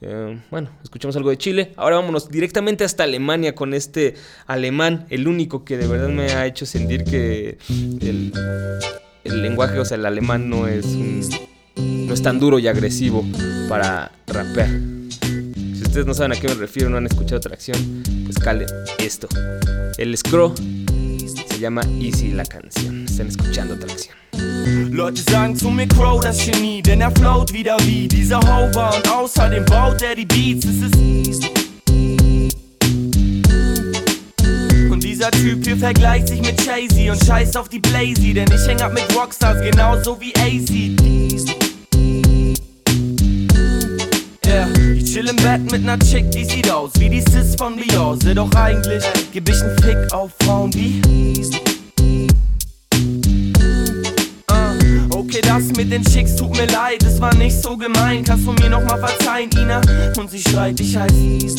[0.00, 1.72] eh, bueno, escuchamos algo de Chile.
[1.76, 4.14] Ahora vámonos directamente hasta Alemania con este
[4.46, 8.32] alemán, el único que de verdad me ha hecho sentir que el,
[9.24, 10.86] el lenguaje, o sea, el alemán no es
[11.76, 13.24] no es tan duro y agresivo
[13.68, 14.70] para rapear.
[15.54, 18.68] Si ustedes no saben a qué me refiero, no han escuchado tracción, pues calen
[18.98, 19.28] esto.
[19.98, 23.04] El Scro se llama Easy la canción.
[23.04, 24.25] Están escuchando tracción.
[24.90, 29.10] Leute sagen zu mir Crow das Genie, denn er float wieder wie dieser Hover und
[29.10, 30.66] außerdem baut er die Beats.
[30.66, 31.50] Es ist
[34.90, 38.66] und dieser Typ hier vergleicht sich mit Jay-Z und scheißt auf die Blazy, denn ich
[38.66, 40.96] häng ab mit Rockstars genauso wie AC.
[44.46, 44.68] Yeah.
[44.94, 48.32] Ich chill im Bett mit ner Chick, die sieht aus wie die Sis von Beyoncé,
[48.32, 51.02] doch eigentlich geb ich 'n Fick auf Frauen wie
[55.36, 58.24] Okay, das mit den Chicks tut mir leid, es war nicht so gemein.
[58.24, 59.82] Kannst du mir noch mal verzeihen, Ina?
[60.16, 61.56] Und sie schreit, ich heiß.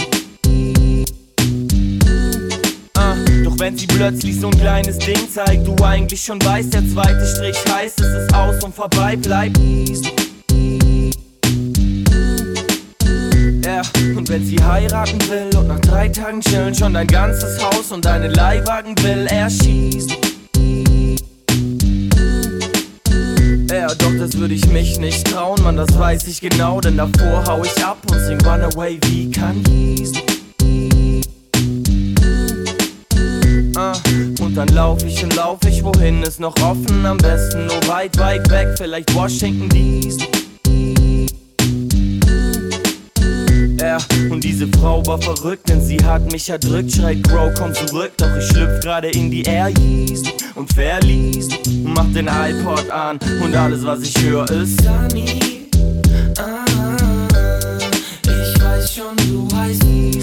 [2.96, 6.88] Ah, doch wenn sie plötzlich so ein kleines Ding zeigt, du eigentlich schon weißt, der
[6.88, 9.60] zweite Strich heißt, es ist aus und vorbei bleibt.
[14.16, 18.06] Und wenn sie heiraten will und nach drei Tagen chillen schon dein ganzes Haus und
[18.06, 20.27] deinen Leihwagen will, er schießt.
[23.70, 27.44] Ja, doch das würde ich mich nicht trauen, Mann, das weiß ich genau, denn davor
[27.46, 30.08] hau ich ab und sing Runaway wie Kanye.
[33.76, 33.94] Ah,
[34.42, 38.18] und dann lauf ich und lauf ich, wohin ist noch offen, am besten nur weit,
[38.18, 40.47] weit weg, vielleicht Washington DC.
[43.80, 43.98] Ja,
[44.32, 46.94] und diese Frau war verrückt, denn sie hat mich erdrückt.
[46.94, 51.50] Schreit, Bro, komm zurück, doch ich schlüpf gerade in die Air Yeezy und verließ.
[51.84, 55.70] Mach den iPod an und alles, was ich höre, ist Sunny.
[56.40, 56.66] Ah,
[58.24, 60.17] ich weiß schon, du heißt, aber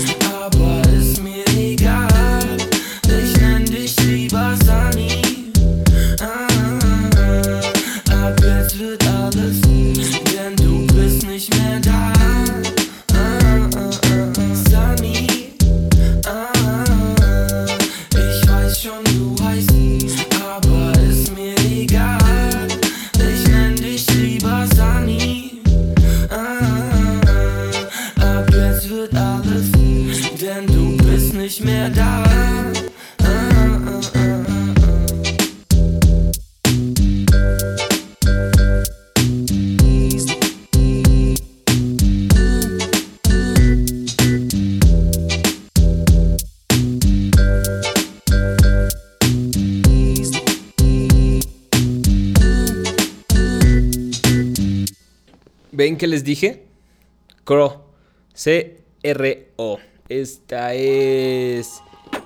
[56.05, 56.67] que les dije?
[57.45, 57.81] Crow.
[58.35, 59.79] C-R-O.
[60.11, 61.81] Esta es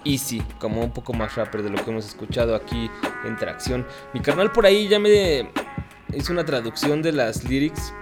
[0.05, 2.91] Easy, como un poco más rapper de lo que hemos escuchado aquí
[3.25, 3.87] en Tracción.
[4.13, 5.49] Mi carnal por ahí ya me
[6.13, 7.95] hizo una traducción de las lyrics,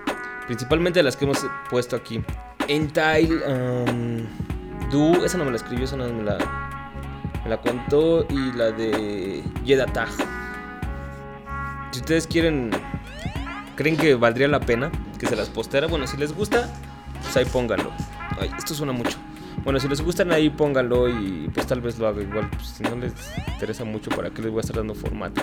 [0.47, 2.25] principalmente de las que hemos puesto aquí.
[2.69, 4.25] Entile, um,
[4.91, 6.39] Do, esa no me la escribió, esa no me la,
[7.45, 10.09] me la contó, y la de Yedatag.
[11.91, 12.71] Si ustedes quieren
[13.77, 15.87] ¿Creen que valdría la pena que se las postera?
[15.87, 16.73] Bueno, si les gusta,
[17.23, 17.93] pues ahí pónganlo.
[18.41, 19.19] Ay, esto suena mucho.
[19.65, 22.49] Bueno, si les gustan ahí pónganlo y pues tal vez lo haga igual.
[22.51, 23.13] Pues, si no les
[23.49, 25.43] interesa mucho, ¿para qué les voy a estar dando formato?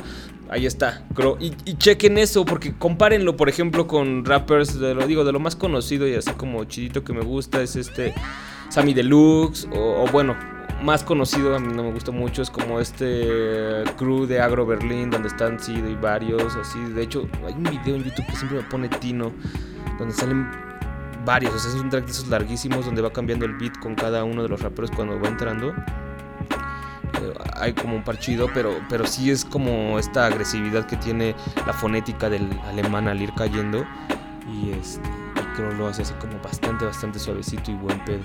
[0.49, 1.03] Ahí está.
[1.39, 5.55] Y, chequen eso, porque compárenlo, por ejemplo, con rappers, de lo digo, de lo más
[5.55, 8.13] conocido y así como chidito que me gusta es este
[8.69, 10.35] Sammy Deluxe, o bueno,
[10.81, 15.09] más conocido, a mí no me gusta mucho, es como este crew de Agro Berlín,
[15.09, 16.79] donde están Sido y varios, así.
[16.79, 19.31] De hecho, hay un video en YouTube que siempre me pone Tino,
[19.97, 20.49] donde salen
[21.25, 23.95] varios, o sea, es un track de esos larguísimos donde va cambiando el beat con
[23.95, 25.69] cada uno de los raperos cuando va entrando.
[25.69, 31.73] Eh, hay como un parchido, pero, pero sí es como esta agresividad que tiene la
[31.73, 33.85] fonética del alemán al ir cayendo.
[34.51, 38.23] Y este, y creo lo hace así como bastante, bastante suavecito y buen pedo.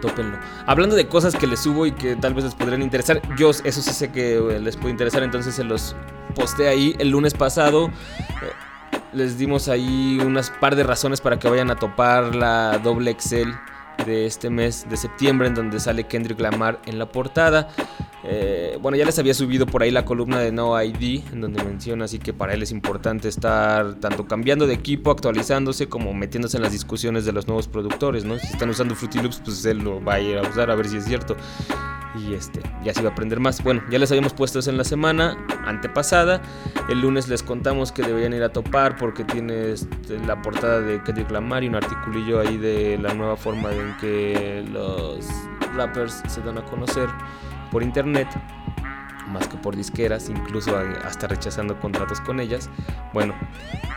[0.00, 0.38] Tópenlo.
[0.66, 3.82] Hablando de cosas que les subo y que tal vez les podrían interesar, yo eso
[3.82, 5.96] sí sé que eh, les puede interesar, entonces se los
[6.34, 7.86] posteé ahí el lunes pasado.
[7.86, 7.92] eh,
[9.12, 13.54] les dimos ahí unas par de razones para que vayan a topar la doble Excel
[14.04, 17.68] de este mes de septiembre en donde sale Kendrick Lamar en la portada.
[18.30, 21.64] Eh, bueno, ya les había subido por ahí la columna de No ID, en donde
[21.64, 26.58] menciona así que para él es importante estar tanto cambiando de equipo, actualizándose, como metiéndose
[26.58, 28.38] en las discusiones de los nuevos productores, ¿no?
[28.38, 30.88] Si están usando Fruity Loops, pues él lo va a ir a usar a ver
[30.88, 31.36] si es cierto.
[32.16, 33.62] Y este, ya se va a aprender más.
[33.62, 36.42] Bueno, ya les habíamos puesto eso en la semana antepasada.
[36.90, 41.02] El lunes les contamos que deberían ir a topar porque tiene este, la portada de
[41.02, 45.26] Kendrick Lamar y un articulillo ahí de la nueva forma en que los
[45.74, 47.08] rappers se dan a conocer
[47.70, 48.28] por internet
[49.28, 52.68] más que por disqueras, incluso hasta rechazando contratos con ellas.
[53.12, 53.34] Bueno,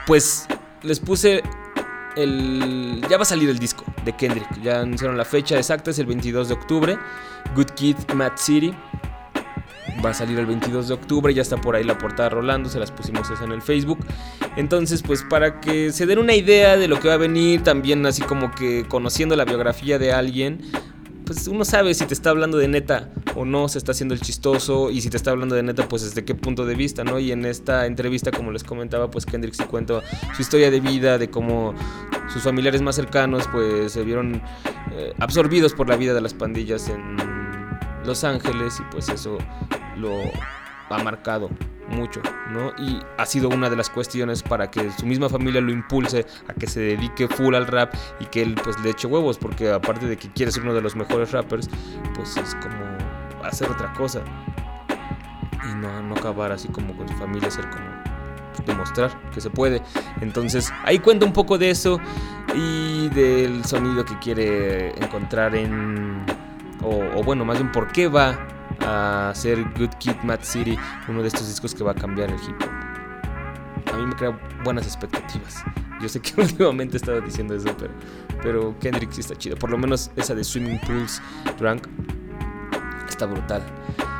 [0.06, 0.48] pues
[0.84, 1.42] les puse
[2.16, 3.04] el...
[3.10, 6.06] Ya va a salir el disco de Kendrick, ya anunciaron la fecha exacta, es el
[6.06, 6.98] 22 de octubre.
[7.56, 8.74] Good Kid, Mad City.
[10.04, 12.80] Va a salir el 22 de octubre, ya está por ahí la portada rolando, se
[12.80, 14.00] las pusimos esa en el Facebook.
[14.56, 18.06] Entonces, pues para que se den una idea de lo que va a venir, también
[18.06, 20.62] así como que conociendo la biografía de alguien,
[21.26, 24.22] pues uno sabe si te está hablando de neta o no, se está haciendo el
[24.22, 27.20] chistoso y si te está hablando de neta, pues desde qué punto de vista, ¿no?
[27.20, 30.02] Y en esta entrevista, como les comentaba, pues Kendrick sí cuenta
[30.36, 31.74] su historia de vida, de cómo
[32.32, 34.42] sus familiares más cercanos, pues se vieron
[34.94, 37.18] eh, absorbidos por la vida de las pandillas en
[38.06, 39.38] Los Ángeles y pues eso
[39.98, 40.12] lo
[40.90, 41.50] ha marcado
[41.92, 42.72] mucho, ¿no?
[42.78, 46.54] Y ha sido una de las cuestiones para que su misma familia lo impulse a
[46.54, 50.08] que se dedique full al rap y que él pues le eche huevos, porque aparte
[50.08, 51.70] de que quiere ser uno de los mejores rappers,
[52.16, 54.22] pues es como hacer otra cosa
[55.70, 57.86] y no, no acabar así como con su familia, ser como
[58.66, 59.82] demostrar que se puede.
[60.22, 62.00] Entonces ahí cuenta un poco de eso
[62.56, 66.26] y del sonido que quiere encontrar en,
[66.84, 68.38] o, o bueno, más bien por qué va
[68.82, 70.78] a ser Good Kid, Mad City,
[71.08, 73.94] uno de estos discos que va a cambiar el hip hop.
[73.94, 75.64] A mí me crea buenas expectativas.
[76.02, 77.94] Yo sé que últimamente he estado diciendo eso, pero,
[78.42, 79.56] pero Kendrick sí está chido.
[79.56, 81.22] Por lo menos esa de Swimming Pools
[81.58, 81.88] Drunk
[83.08, 83.62] está brutal.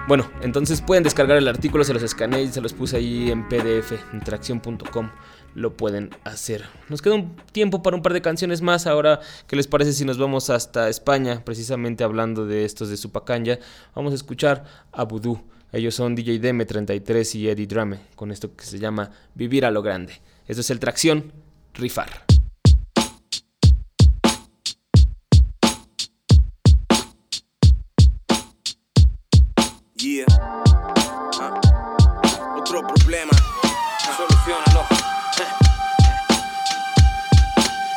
[0.08, 3.48] Bueno, entonces pueden descargar el artículo, se los escaneé y se los puse ahí en
[3.48, 5.10] PDF, en tracción.com.
[5.54, 6.64] Lo pueden hacer.
[6.90, 8.88] Nos queda un tiempo para un par de canciones más.
[8.88, 11.44] Ahora, ¿qué les parece si nos vamos hasta España?
[11.44, 13.60] Precisamente hablando de estos de Supacanya.
[13.96, 15.44] Vamos a escuchar a Voodoo.
[15.74, 19.82] Ellos son DJ DM33 y Eddie Drame, con esto que se llama Vivir a lo
[19.82, 20.22] Grande.
[20.48, 21.32] Esto es el Tracción
[21.74, 22.26] Rifar.
[30.30, 31.60] Ah.
[32.58, 33.51] Otro problema.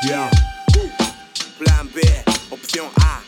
[0.06, 0.28] Yeah.
[1.58, 2.02] Plan B,
[2.50, 3.22] opción A.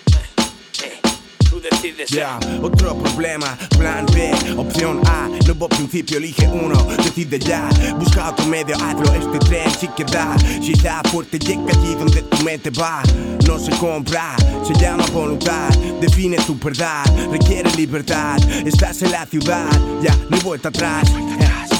[1.48, 2.10] Tú decides.
[2.10, 2.38] Yeah.
[2.62, 5.28] Otro problema, plan B, opción A.
[5.46, 7.70] Nuevo principio, elige uno, decide ya.
[7.98, 9.10] Busca otro medio, hazlo.
[9.14, 10.36] Este tren sí que da.
[10.38, 13.02] Si está fuerte, llega allí donde tu mente va.
[13.46, 15.70] No se compra, se llama voluntad.
[16.00, 18.36] Define tu verdad, requiere libertad.
[18.66, 19.70] Estás en la ciudad,
[20.02, 21.10] ya no hay vuelta atrás.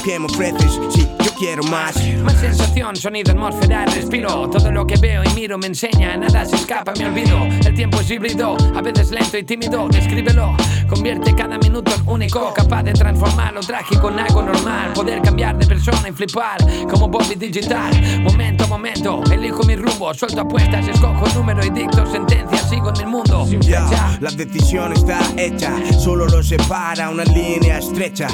[0.07, 0.79] ¿Qué me ofreces?
[0.87, 1.97] Sí, yo quiero más.
[2.23, 4.49] Más sensación, sonido, atmósfera, respiro.
[4.49, 7.43] Todo lo que veo y miro me enseña, nada se escapa, me olvido.
[7.43, 9.89] El tiempo es híbrido, a veces lento y tímido.
[9.89, 10.55] Descríbelo,
[10.87, 12.53] convierte cada minuto en único.
[12.53, 14.93] Capaz de transformar lo trágico en algo normal.
[14.93, 16.57] Poder cambiar de persona y flipar
[16.89, 18.21] como Bobby Digital.
[18.21, 20.13] Momento a momento, elijo mi rumbo.
[20.13, 22.59] Suelto apuestas, escojo número y dicto sentencia.
[22.59, 27.79] Sigo en mi mundo sin Ya, la decisión está hecha, solo lo separa una línea
[27.79, 28.29] estrecha.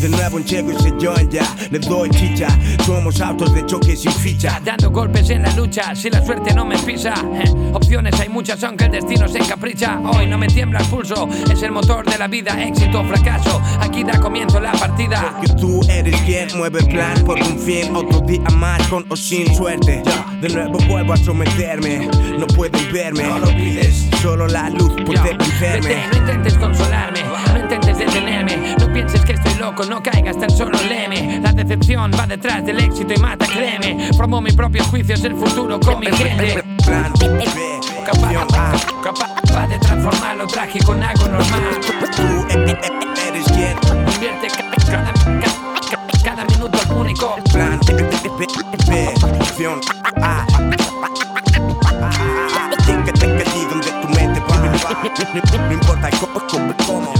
[0.00, 2.48] De nuevo en Checo y Sejón ya, le doy chicha.
[2.84, 4.60] Somos autos de choque sin ficha.
[4.64, 7.14] Dando golpes en la lucha, si la suerte no me pisa.
[7.34, 9.98] eh, opciones hay muchas, aunque el destino se encapricha.
[10.00, 13.60] Hoy no me tiembla el pulso, es el motor de la vida, éxito o fracaso.
[13.80, 15.38] Aquí da comienzo la partida.
[15.40, 17.94] Que tú eres quien mueve el plan por un fin.
[17.96, 20.02] Otro día más con o sin suerte.
[20.44, 22.08] De nuevo vuelvo a someterme.
[22.38, 23.22] No pueden verme.
[23.24, 23.46] No lo.
[24.20, 26.06] Solo la luz puede vencerme.
[26.12, 27.20] no intentes consolarme,
[27.52, 28.74] no intentes detenerme.
[28.78, 31.40] No pienses que estoy loco, no caigas tan solo leme.
[31.42, 34.10] La decepción va detrás del éxito y mata, créeme.
[34.16, 36.62] Formo mi propio juicio, es el futuro con mi gente.
[36.84, 37.44] Plan B,
[38.04, 41.80] Capaz, capaz de transformar lo trágico en algo normal.
[42.16, 42.46] Tú
[43.28, 43.76] eres quien.
[43.78, 47.36] Convierte ca- cada, ca- cada minuto único.
[47.52, 48.08] Plan B,
[48.38, 48.46] B,
[48.88, 49.80] B, opción
[50.20, 50.44] A.
[52.86, 54.56] Llega allí donde tu mente va.
[55.68, 57.12] No importa cómo, cómo, cómo.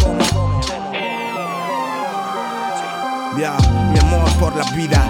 [3.36, 5.04] Mi amor por la vida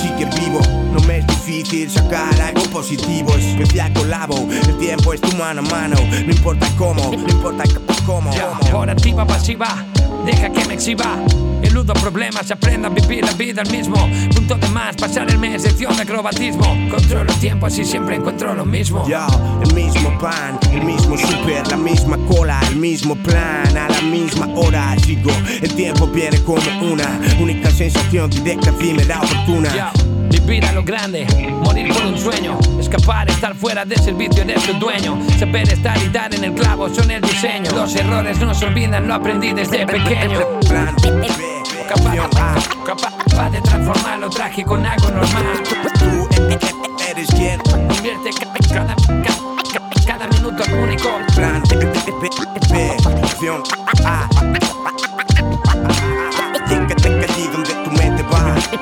[0.00, 0.60] sigue vivo.
[0.92, 3.34] No me es difícil sacar algo positivo.
[3.34, 5.96] Especial colabo, el tiempo es tu mano a mano.
[6.10, 7.64] No importa cómo, no importa
[8.06, 8.30] cómo.
[8.70, 9.84] Por activa pasiva,
[10.24, 11.18] deja que me exhiba.
[11.62, 13.96] Eludo problemas, aprendo a vivir la vida al mismo
[14.34, 16.64] punto de más, pasar el mes, sección de acrobatismo.
[16.90, 19.06] Controlo el tiempo, así siempre encuentro lo mismo.
[19.06, 19.26] Yo,
[19.62, 24.48] el mismo pan, el mismo super, la misma cola, el mismo plan, a la misma
[24.56, 25.30] hora sigo.
[25.60, 26.60] El tiempo viene como
[26.90, 29.68] una única sensación directa, efímera, oportuna.
[29.74, 30.19] Yo,
[30.50, 31.24] vivir a lo grande,
[31.64, 36.08] morir por un sueño, escapar, estar fuera del servicio de su dueño, saber estar y
[36.08, 37.70] dar en el clavo son el diseño.
[37.70, 40.40] Los errores no se olvidan, lo aprendí desde pequeño.
[40.68, 41.62] Plan B,
[41.94, 45.62] opción capaz, capaz de transformar lo trágico en algo normal.
[46.00, 47.60] Tú e- e- eres quien.
[47.60, 51.08] Convierte ca- cada, ca- cada minuto en único.
[51.36, 51.62] Plan
[52.70, 52.96] B,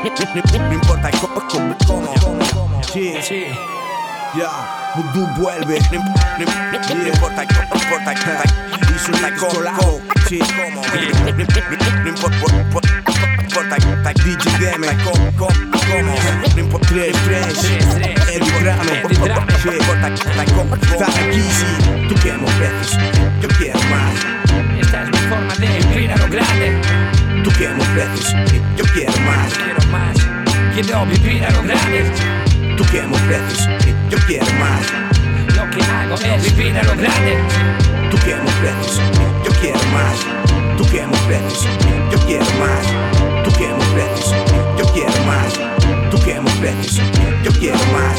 [0.09, 2.82] No importa cómo, cómo, cómo.
[2.82, 3.44] Sí, Sí.
[4.34, 4.48] ya,
[4.96, 5.78] Voodoo vuelve.
[5.92, 5.98] No,
[7.09, 8.42] importa cómo, no importa cómo.
[8.94, 10.82] Y su cómo, sí, cómo.
[10.82, 11.40] No,
[13.42, 16.14] importa, importa DJ Deme, cómo, cómo, cómo.
[16.54, 17.64] No importa, tres, tres.
[18.28, 18.52] Eddie
[19.61, 20.74] sí, no importa cómo.
[20.74, 22.09] Estar aquí, sí.
[22.09, 22.98] Tú quieres veces,
[23.42, 24.14] yo quiero más.
[24.80, 27.18] Esta es mi forma de vivir a lo grande.
[27.59, 28.34] Quieres veces,
[28.76, 29.52] yo quiero más.
[29.52, 30.16] Quiero más.
[30.74, 32.04] Quiero vivir a lo grande.
[32.76, 33.68] Tú quieres veces,
[34.09, 34.86] yo quiero más.
[35.56, 37.36] Lo que hago es vivir a lo grande.
[38.12, 39.00] Tú quieres veces,
[39.44, 40.24] yo quiero más.
[40.76, 41.68] Tú quieres veces,
[42.12, 42.86] yo quiero más.
[43.42, 44.34] Tú quieres veces,
[44.78, 45.52] yo quiero más.
[46.12, 47.02] Tú quieres veces,
[47.42, 48.18] yo quiero más.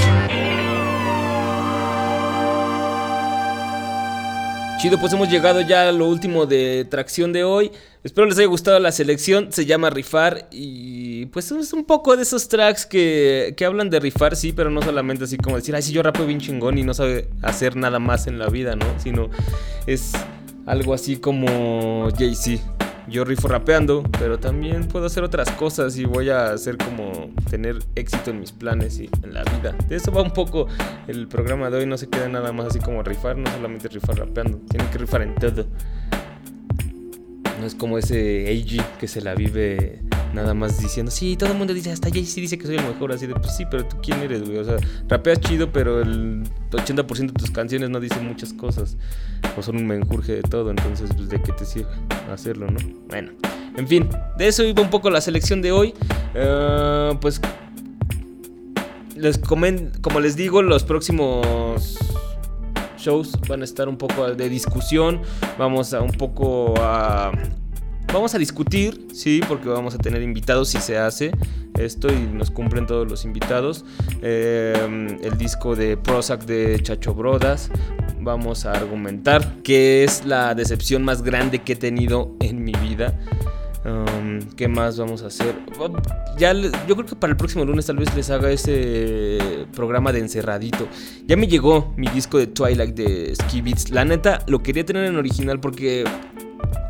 [4.82, 7.72] Chido, pues hemos llegado ya a lo último de tracción de hoy.
[8.02, 9.52] Espero les haya gustado la selección.
[9.52, 14.00] Se llama Rifar y pues es un poco de esos tracks que, que hablan de
[14.00, 16.84] rifar, sí, pero no solamente así como decir, ay, sí, yo rapeo bien chingón y
[16.84, 18.86] no sabe hacer nada más en la vida, ¿no?
[19.00, 19.30] Sino
[19.86, 20.14] es
[20.66, 22.64] algo así como Jay-Z.
[23.10, 27.80] Yo rifo rapeando, pero también puedo hacer otras cosas y voy a hacer como tener
[27.96, 29.76] éxito en mis planes y en la vida.
[29.90, 30.68] De eso va un poco
[31.08, 31.86] el programa de hoy.
[31.86, 35.24] No se queda nada más así como rifar, no solamente rifar rapeando, tienen que rifar
[35.24, 35.66] en todo.
[37.60, 40.00] No es como ese AG que se la vive
[40.34, 43.12] nada más diciendo, sí, todo el mundo dice, hasta Jay-Z dice que soy el mejor,
[43.12, 44.58] así de, pues sí, pero tú quién eres, güey.
[44.58, 48.98] O sea, rapeas chido, pero el 80% de tus canciones no dicen muchas cosas.
[49.58, 51.90] O son un menjurje de todo, entonces, pues, ¿de qué te sirve
[52.32, 52.80] hacerlo, no?
[53.10, 53.32] Bueno,
[53.76, 54.08] en fin,
[54.38, 55.94] de eso iba un poco la selección de hoy.
[56.36, 57.42] Eh, pues,
[59.16, 61.98] les comen, como les digo, los próximos
[63.00, 65.22] shows van a estar un poco de discusión.
[65.58, 67.32] Vamos a un poco a.
[68.12, 71.32] Vamos a discutir, sí, porque vamos a tener invitados si se hace
[71.80, 73.86] esto y nos cumplen todos los invitados.
[74.22, 77.72] Eh, el disco de Prozac de Chacho Brodas.
[78.22, 83.18] Vamos a argumentar que es la decepción más grande que he tenido en mi vida.
[83.86, 85.56] Um, ¿Qué más vamos a hacer?
[86.38, 90.20] Ya, yo creo que para el próximo lunes tal vez les haga ese programa de
[90.20, 90.88] encerradito.
[91.26, 93.92] Ya me llegó mi disco de Twilight de Ski Beats.
[93.92, 96.04] La neta, lo quería tener en original porque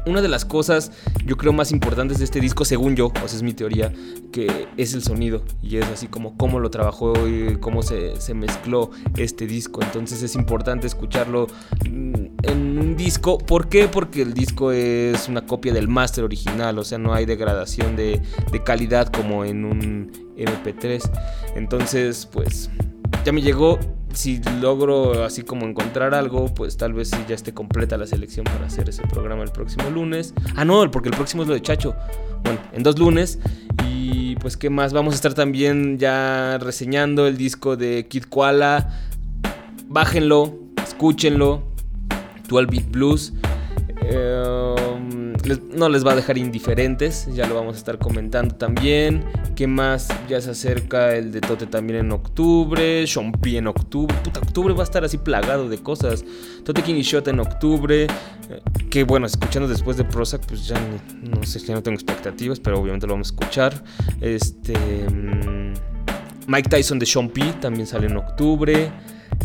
[0.10, 0.92] una de las cosas,
[1.26, 3.94] yo creo, más importantes de este disco, según yo, o sea, es mi teoría,
[4.32, 5.44] que es el sonido.
[5.62, 9.82] Y es así como cómo lo trabajó y cómo se, mezcló este disco.
[9.82, 11.48] Entonces es importante escucharlo
[11.90, 13.38] mm, en un disco.
[13.38, 13.88] ¿Por qué?
[13.88, 18.22] Porque el disco es una copia del máster original, o sea, no hay degradación de,
[18.52, 21.10] de calidad como en un MP3.
[21.56, 22.70] Entonces, pues,
[23.24, 23.80] ya me llegó.
[24.14, 28.66] Si logro así como encontrar algo, pues tal vez ya esté completa la selección para
[28.66, 30.34] hacer ese programa el próximo lunes.
[30.56, 31.96] Ah, no, porque el próximo es lo de Chacho.
[32.44, 33.40] Bueno, en dos lunes.
[33.88, 34.94] Y pues, ¿qué más?
[34.94, 38.90] Vamos a estar también ya reseñando el disco de Kid Koala.
[39.88, 41.64] Bájenlo, escúchenlo.
[42.48, 43.34] 12 Beat Blues.
[44.02, 44.76] Eh,
[45.58, 49.24] no les va a dejar indiferentes, ya lo vamos a estar comentando también.
[49.56, 50.08] ¿Qué más?
[50.30, 54.16] Ya se acerca el de Tote también en octubre, Shompi en octubre.
[54.24, 56.24] Puta, octubre va a estar así plagado de cosas.
[56.64, 58.08] Tote King y Shot en octubre.
[58.50, 61.96] eh, que bueno, escuchando después de Prozac, pues ya ni- no sé, ya no tengo
[61.96, 63.84] expectativas, pero obviamente lo vamos a escuchar.
[64.22, 64.74] Este.
[64.74, 65.74] mm,
[66.48, 67.32] Mike Tyson de Sean
[67.62, 68.92] también sale en octubre.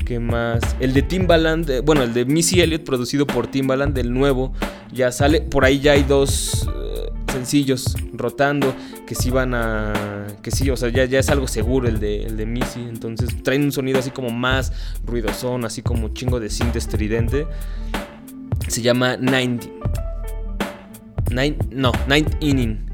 [0.04, 0.62] ¿Qué más?
[0.80, 4.52] El de Timbaland, eh, bueno, el de Missy Elliott producido por Timbaland, del nuevo,
[4.92, 5.40] ya sale.
[5.40, 8.74] Por ahí ya hay dos eh, sencillos rotando
[9.06, 9.92] que sí van a.
[10.42, 12.80] Que sí, o sea, ya, ya es algo seguro el de, el de Missy.
[12.80, 14.72] Entonces traen un sonido así como más
[15.06, 17.46] ruidosón, así como chingo de synth estridente.
[18.68, 19.66] Se llama 90.
[21.30, 22.93] Nine, no, Ninth Inning.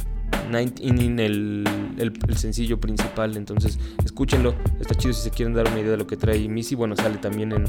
[0.50, 1.64] Ninth Inning, el,
[1.98, 3.36] el- sencillo principal.
[3.36, 4.54] Entonces, escúchenlo.
[4.80, 6.74] Está chido si se quieren dar una idea de lo que trae Missy.
[6.74, 7.64] Bueno, sale también en,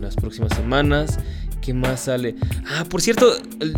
[0.00, 1.18] las próximas semanas.
[1.60, 2.36] ¿Qué más sale?
[2.68, 3.32] Ah, por cierto,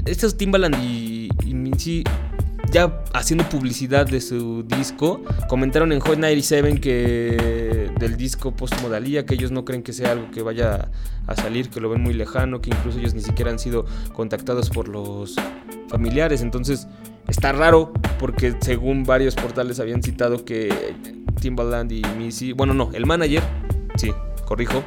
[0.04, 2.04] estos Timbaland y, y Minzy
[2.70, 8.96] ya haciendo publicidad de su disco, comentaron en Hot 97 que del disco póstumo de
[8.96, 10.90] Alía, que ellos no creen que sea algo que vaya
[11.26, 14.70] a salir, que lo ven muy lejano, que incluso ellos ni siquiera han sido contactados
[14.70, 15.36] por los
[15.88, 16.42] familiares.
[16.42, 16.86] Entonces
[17.28, 20.94] está raro porque según varios portales habían citado que
[21.40, 23.42] Timbaland y Missy, bueno no, el manager,
[23.96, 24.12] sí,
[24.44, 24.82] corrijo,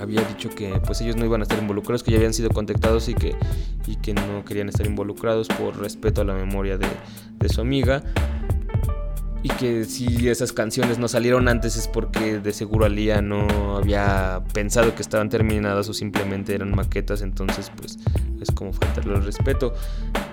[0.00, 3.08] había dicho que pues ellos no iban a estar involucrados, que ya habían sido contactados
[3.08, 3.36] y que,
[3.86, 6.86] y que no querían estar involucrados por respeto a la memoria de,
[7.38, 8.02] de su amiga.
[9.42, 14.42] Y que si esas canciones no salieron antes es porque de seguro Alía no había
[14.54, 17.98] pensado que estaban terminadas o simplemente eran maquetas, entonces pues
[18.40, 19.74] es como faltarle el respeto.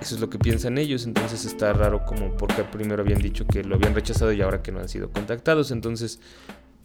[0.00, 3.64] Eso es lo que piensan ellos, entonces está raro como porque primero habían dicho que
[3.64, 6.20] lo habían rechazado y ahora que no han sido contactados, entonces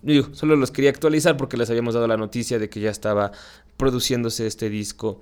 [0.06, 3.32] Digo, solo los quería actualizar porque les habíamos dado la noticia de que ya estaba
[3.76, 5.20] produciéndose este disco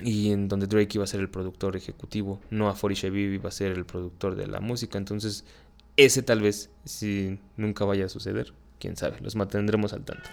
[0.00, 3.52] y en donde Drake iba a ser el productor ejecutivo, no a Shabib iba a
[3.52, 5.44] ser el productor de la música, entonces
[5.96, 10.28] ese tal vez si nunca vaya a suceder, quién sabe, los mantendremos al tanto.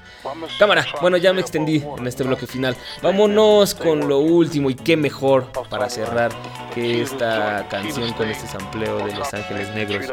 [0.60, 4.98] Cámara, bueno ya me extendí en este bloque final, vámonos con lo último y qué
[4.98, 6.32] mejor para cerrar
[6.74, 10.08] que esta canción con este sampleo de Los Ángeles Negros.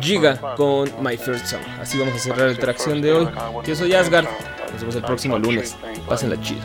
[0.00, 1.62] Giga con My First Song.
[1.80, 3.28] Así vamos a cerrar la tracción de hoy.
[3.66, 4.26] Yo soy Asgard.
[4.72, 5.76] Nos vemos el próximo lunes.
[6.08, 6.60] Pásenla chido.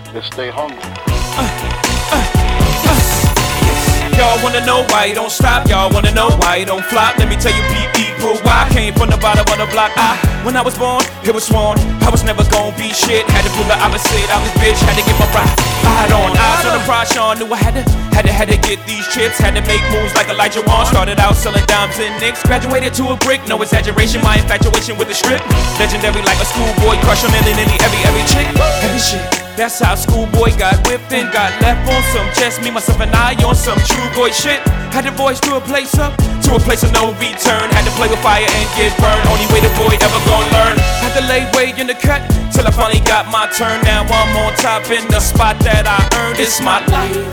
[4.20, 5.64] Y'all wanna know why you don't stop?
[5.72, 7.16] Y'all wanna know why you don't flop?
[7.16, 8.20] Let me tell you, P.E.
[8.44, 9.96] why I came from the bottom of the block.
[9.96, 13.24] I, when I was born, it was sworn I was never gonna be shit.
[13.32, 14.28] Had to prove the opposite.
[14.28, 15.48] I was bitch, had to get my right.
[15.88, 18.60] I on eyes on the prize, Sean knew I had to, had to, had to
[18.60, 19.40] get these chips.
[19.40, 20.84] Had to make moves like Elijah Wan.
[20.84, 22.44] Started out selling dimes and nicks.
[22.44, 24.20] Graduated to a brick, no exaggeration.
[24.20, 25.40] My infatuation with the strip,
[25.80, 28.52] legendary like a schoolboy crush on nearly, nearly every every chick.
[28.84, 29.39] Heavy shit.
[29.60, 33.36] That's how schoolboy got whipped and got left on some just me, myself, and I
[33.44, 34.64] on some true boy shit.
[34.96, 36.16] Had to voice to a place up,
[36.48, 37.68] to a place of no return.
[37.76, 39.20] Had to play with fire and get burned.
[39.28, 40.80] Only way the boy ever gonna learn.
[41.04, 42.24] Had to lay way in the cut
[42.56, 43.84] till I finally got my turn.
[43.84, 46.40] Now I'm on top in the spot that I earned.
[46.40, 47.28] It's my life.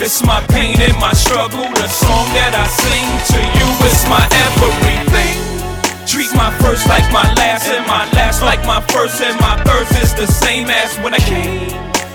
[0.00, 1.68] It's my pain and my struggle.
[1.68, 5.57] The song that I sing to you is my everything.
[6.08, 9.92] Treat my first like my last, and my last like my first, and my first
[10.00, 11.68] is the same as when I came.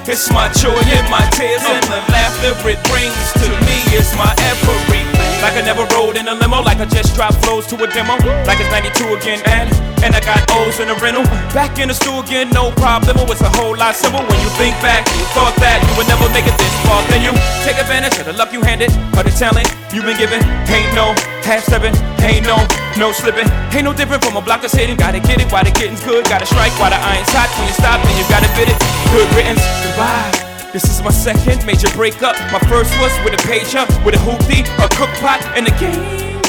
[0.10, 3.78] It's my joy and my tears and the laughter it brings to me.
[3.94, 5.06] It's my everything.
[5.46, 8.18] Like I never rode in a limo, like I just dropped flows to a demo.
[8.50, 9.70] Like it's 92 again, and
[10.02, 11.24] and I got O's in a rental.
[11.54, 13.14] Back in the stool again, no problem.
[13.30, 15.06] It's a whole lot simple when you think back.
[15.14, 17.30] You thought that you would never make it this far, then you
[17.62, 20.42] take advantage of the luck you handed, or the talent you've been given.
[20.74, 21.14] Ain't no
[21.46, 21.94] half stepping,
[22.26, 22.58] ain't no
[22.98, 23.50] no slipping.
[23.74, 24.98] Ain't no different from a block that's hitting.
[24.98, 26.26] Gotta get it while the getting's good.
[26.26, 27.50] Gotta strike while the iron's hot.
[27.58, 28.78] When you stop, then you gotta bid it.
[29.10, 30.44] Good riddance, goodbye.
[30.74, 32.36] This is my second major breakup.
[32.52, 36.42] My first was with a pager, with a hoopty, a cook pot, and a game.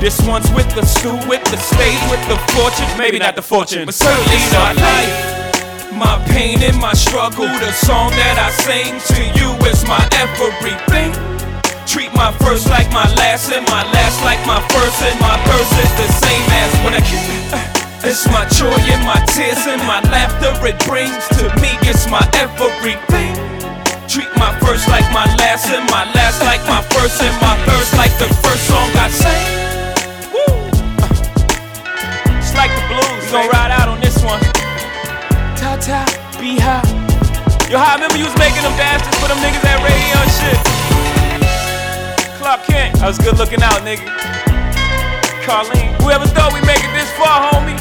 [0.00, 2.88] This one's with the stew, with the stage, with the fortune.
[2.98, 5.92] Maybe not the fortune, but certainly not life.
[5.94, 7.46] My pain and my struggle.
[7.46, 11.41] The song that I sing to you is my everything.
[11.86, 15.72] Treat my first like my last, and my last like my first, and my first
[15.82, 17.42] is the same as when I came.
[17.52, 21.74] Uh, it's my joy and my tears and my laughter it brings to me.
[21.86, 23.34] It's my everything.
[24.06, 27.92] Treat my first like my last, and my last like my first, and my first
[27.98, 29.46] like the first song I sang.
[30.30, 30.54] Woo!
[32.38, 33.26] It's like the blues.
[33.26, 34.40] We gon' ride out on this one.
[35.58, 36.06] Ta ta,
[36.38, 36.86] be high.
[37.68, 40.91] Yo, I remember you was making them bastards for them niggas at radio and shit.
[42.42, 44.02] Clark Kent, I was good looking out, nigga.
[45.46, 47.78] Carlene, whoever thought we make it this far, homie?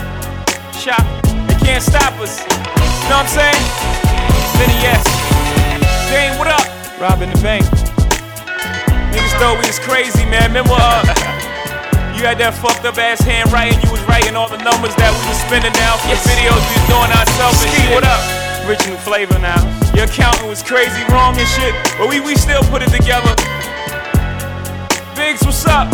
[0.78, 1.02] Shop,
[1.50, 2.46] they can't stop us.
[2.46, 3.58] You know what I'm saying?
[4.62, 5.02] Vinny S.
[6.14, 6.62] Dane, what up?
[7.02, 7.66] Robbing the bank.
[9.10, 10.54] Niggas thought we was crazy, man.
[10.54, 11.10] Remember, uh,
[12.14, 13.82] you had that fucked up ass handwriting.
[13.82, 16.74] You was writing all the numbers that we was spending now for the videos we
[16.78, 17.90] was doing ourselves and shit.
[17.98, 18.22] what up?
[18.70, 19.58] Original flavor now.
[19.98, 23.34] Your accountant was crazy wrong and shit, but we, we still put it together.
[25.16, 25.92] Biggs, what's up?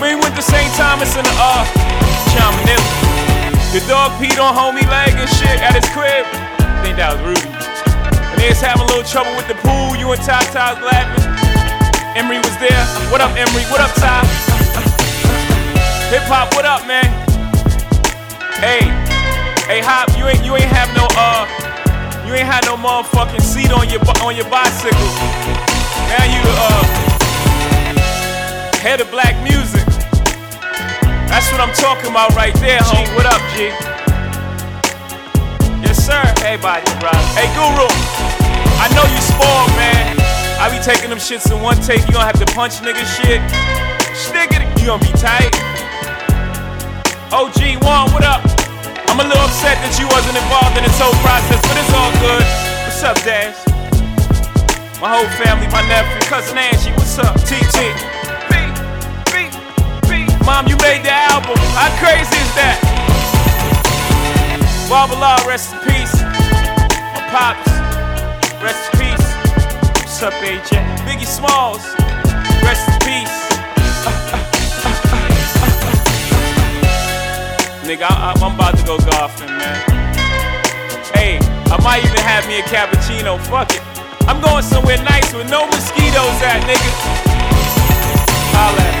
[0.00, 0.72] We went to St.
[0.72, 1.60] Thomas in the uh,
[2.56, 2.88] Manila.
[3.76, 6.24] The dog peed on homie leg and shit at his crib.
[6.24, 7.52] I think that was Ruby.
[8.32, 9.92] And they was having a little trouble with the pool.
[9.92, 11.28] You and Ty Ty was laughing.
[12.16, 12.80] Emery was there.
[13.12, 13.68] What up, Emery?
[13.68, 14.24] What up, Ty?
[16.08, 17.06] Hip hop, what up, man?
[18.56, 18.88] Hey,
[19.68, 21.44] hey, Hop, you ain't you ain't have no uh,
[22.26, 24.96] you ain't had no motherfucking seat on your on your bicycle.
[26.08, 26.99] Now you uh,
[28.80, 29.84] head of black music.
[31.28, 33.12] That's what I'm talking about right there, homie.
[33.12, 33.68] What up, G?
[35.84, 36.16] Yes, sir.
[36.40, 37.12] Everybody, bro.
[37.36, 37.84] Hey, Guru,
[38.80, 40.16] I know you spoiled, man.
[40.56, 42.08] I be taking them shits in one take.
[42.08, 43.44] You gonna have to punch nigga shit.
[44.16, 44.64] Stick it.
[44.80, 45.52] You gonna be tight.
[47.28, 47.84] OG1,
[48.16, 48.40] what up?
[49.12, 52.12] I'm a little upset that you wasn't involved in this whole process, but it's all
[52.24, 52.44] good.
[52.88, 53.60] What's up, Dash?
[55.04, 57.36] My whole family, my nephew, cousin Angie, what's up?
[57.44, 58.19] TT.
[60.50, 61.54] Mom, you made the album.
[61.78, 62.74] How crazy is that?
[64.90, 66.10] Barbala, rest in peace.
[67.14, 67.70] My pops,
[68.58, 69.28] rest in peace.
[70.02, 70.74] What's up, AJ?
[71.06, 71.86] Biggie Smalls,
[72.66, 73.30] rest in peace.
[77.86, 79.78] Nigga, I, I'm about to go golfing, man.
[81.14, 81.38] Hey,
[81.70, 83.38] I might even have me a cappuccino.
[83.46, 83.86] Fuck it.
[84.26, 86.90] I'm going somewhere nice with no mosquitoes at, nigga.
[88.50, 89.00] Holla at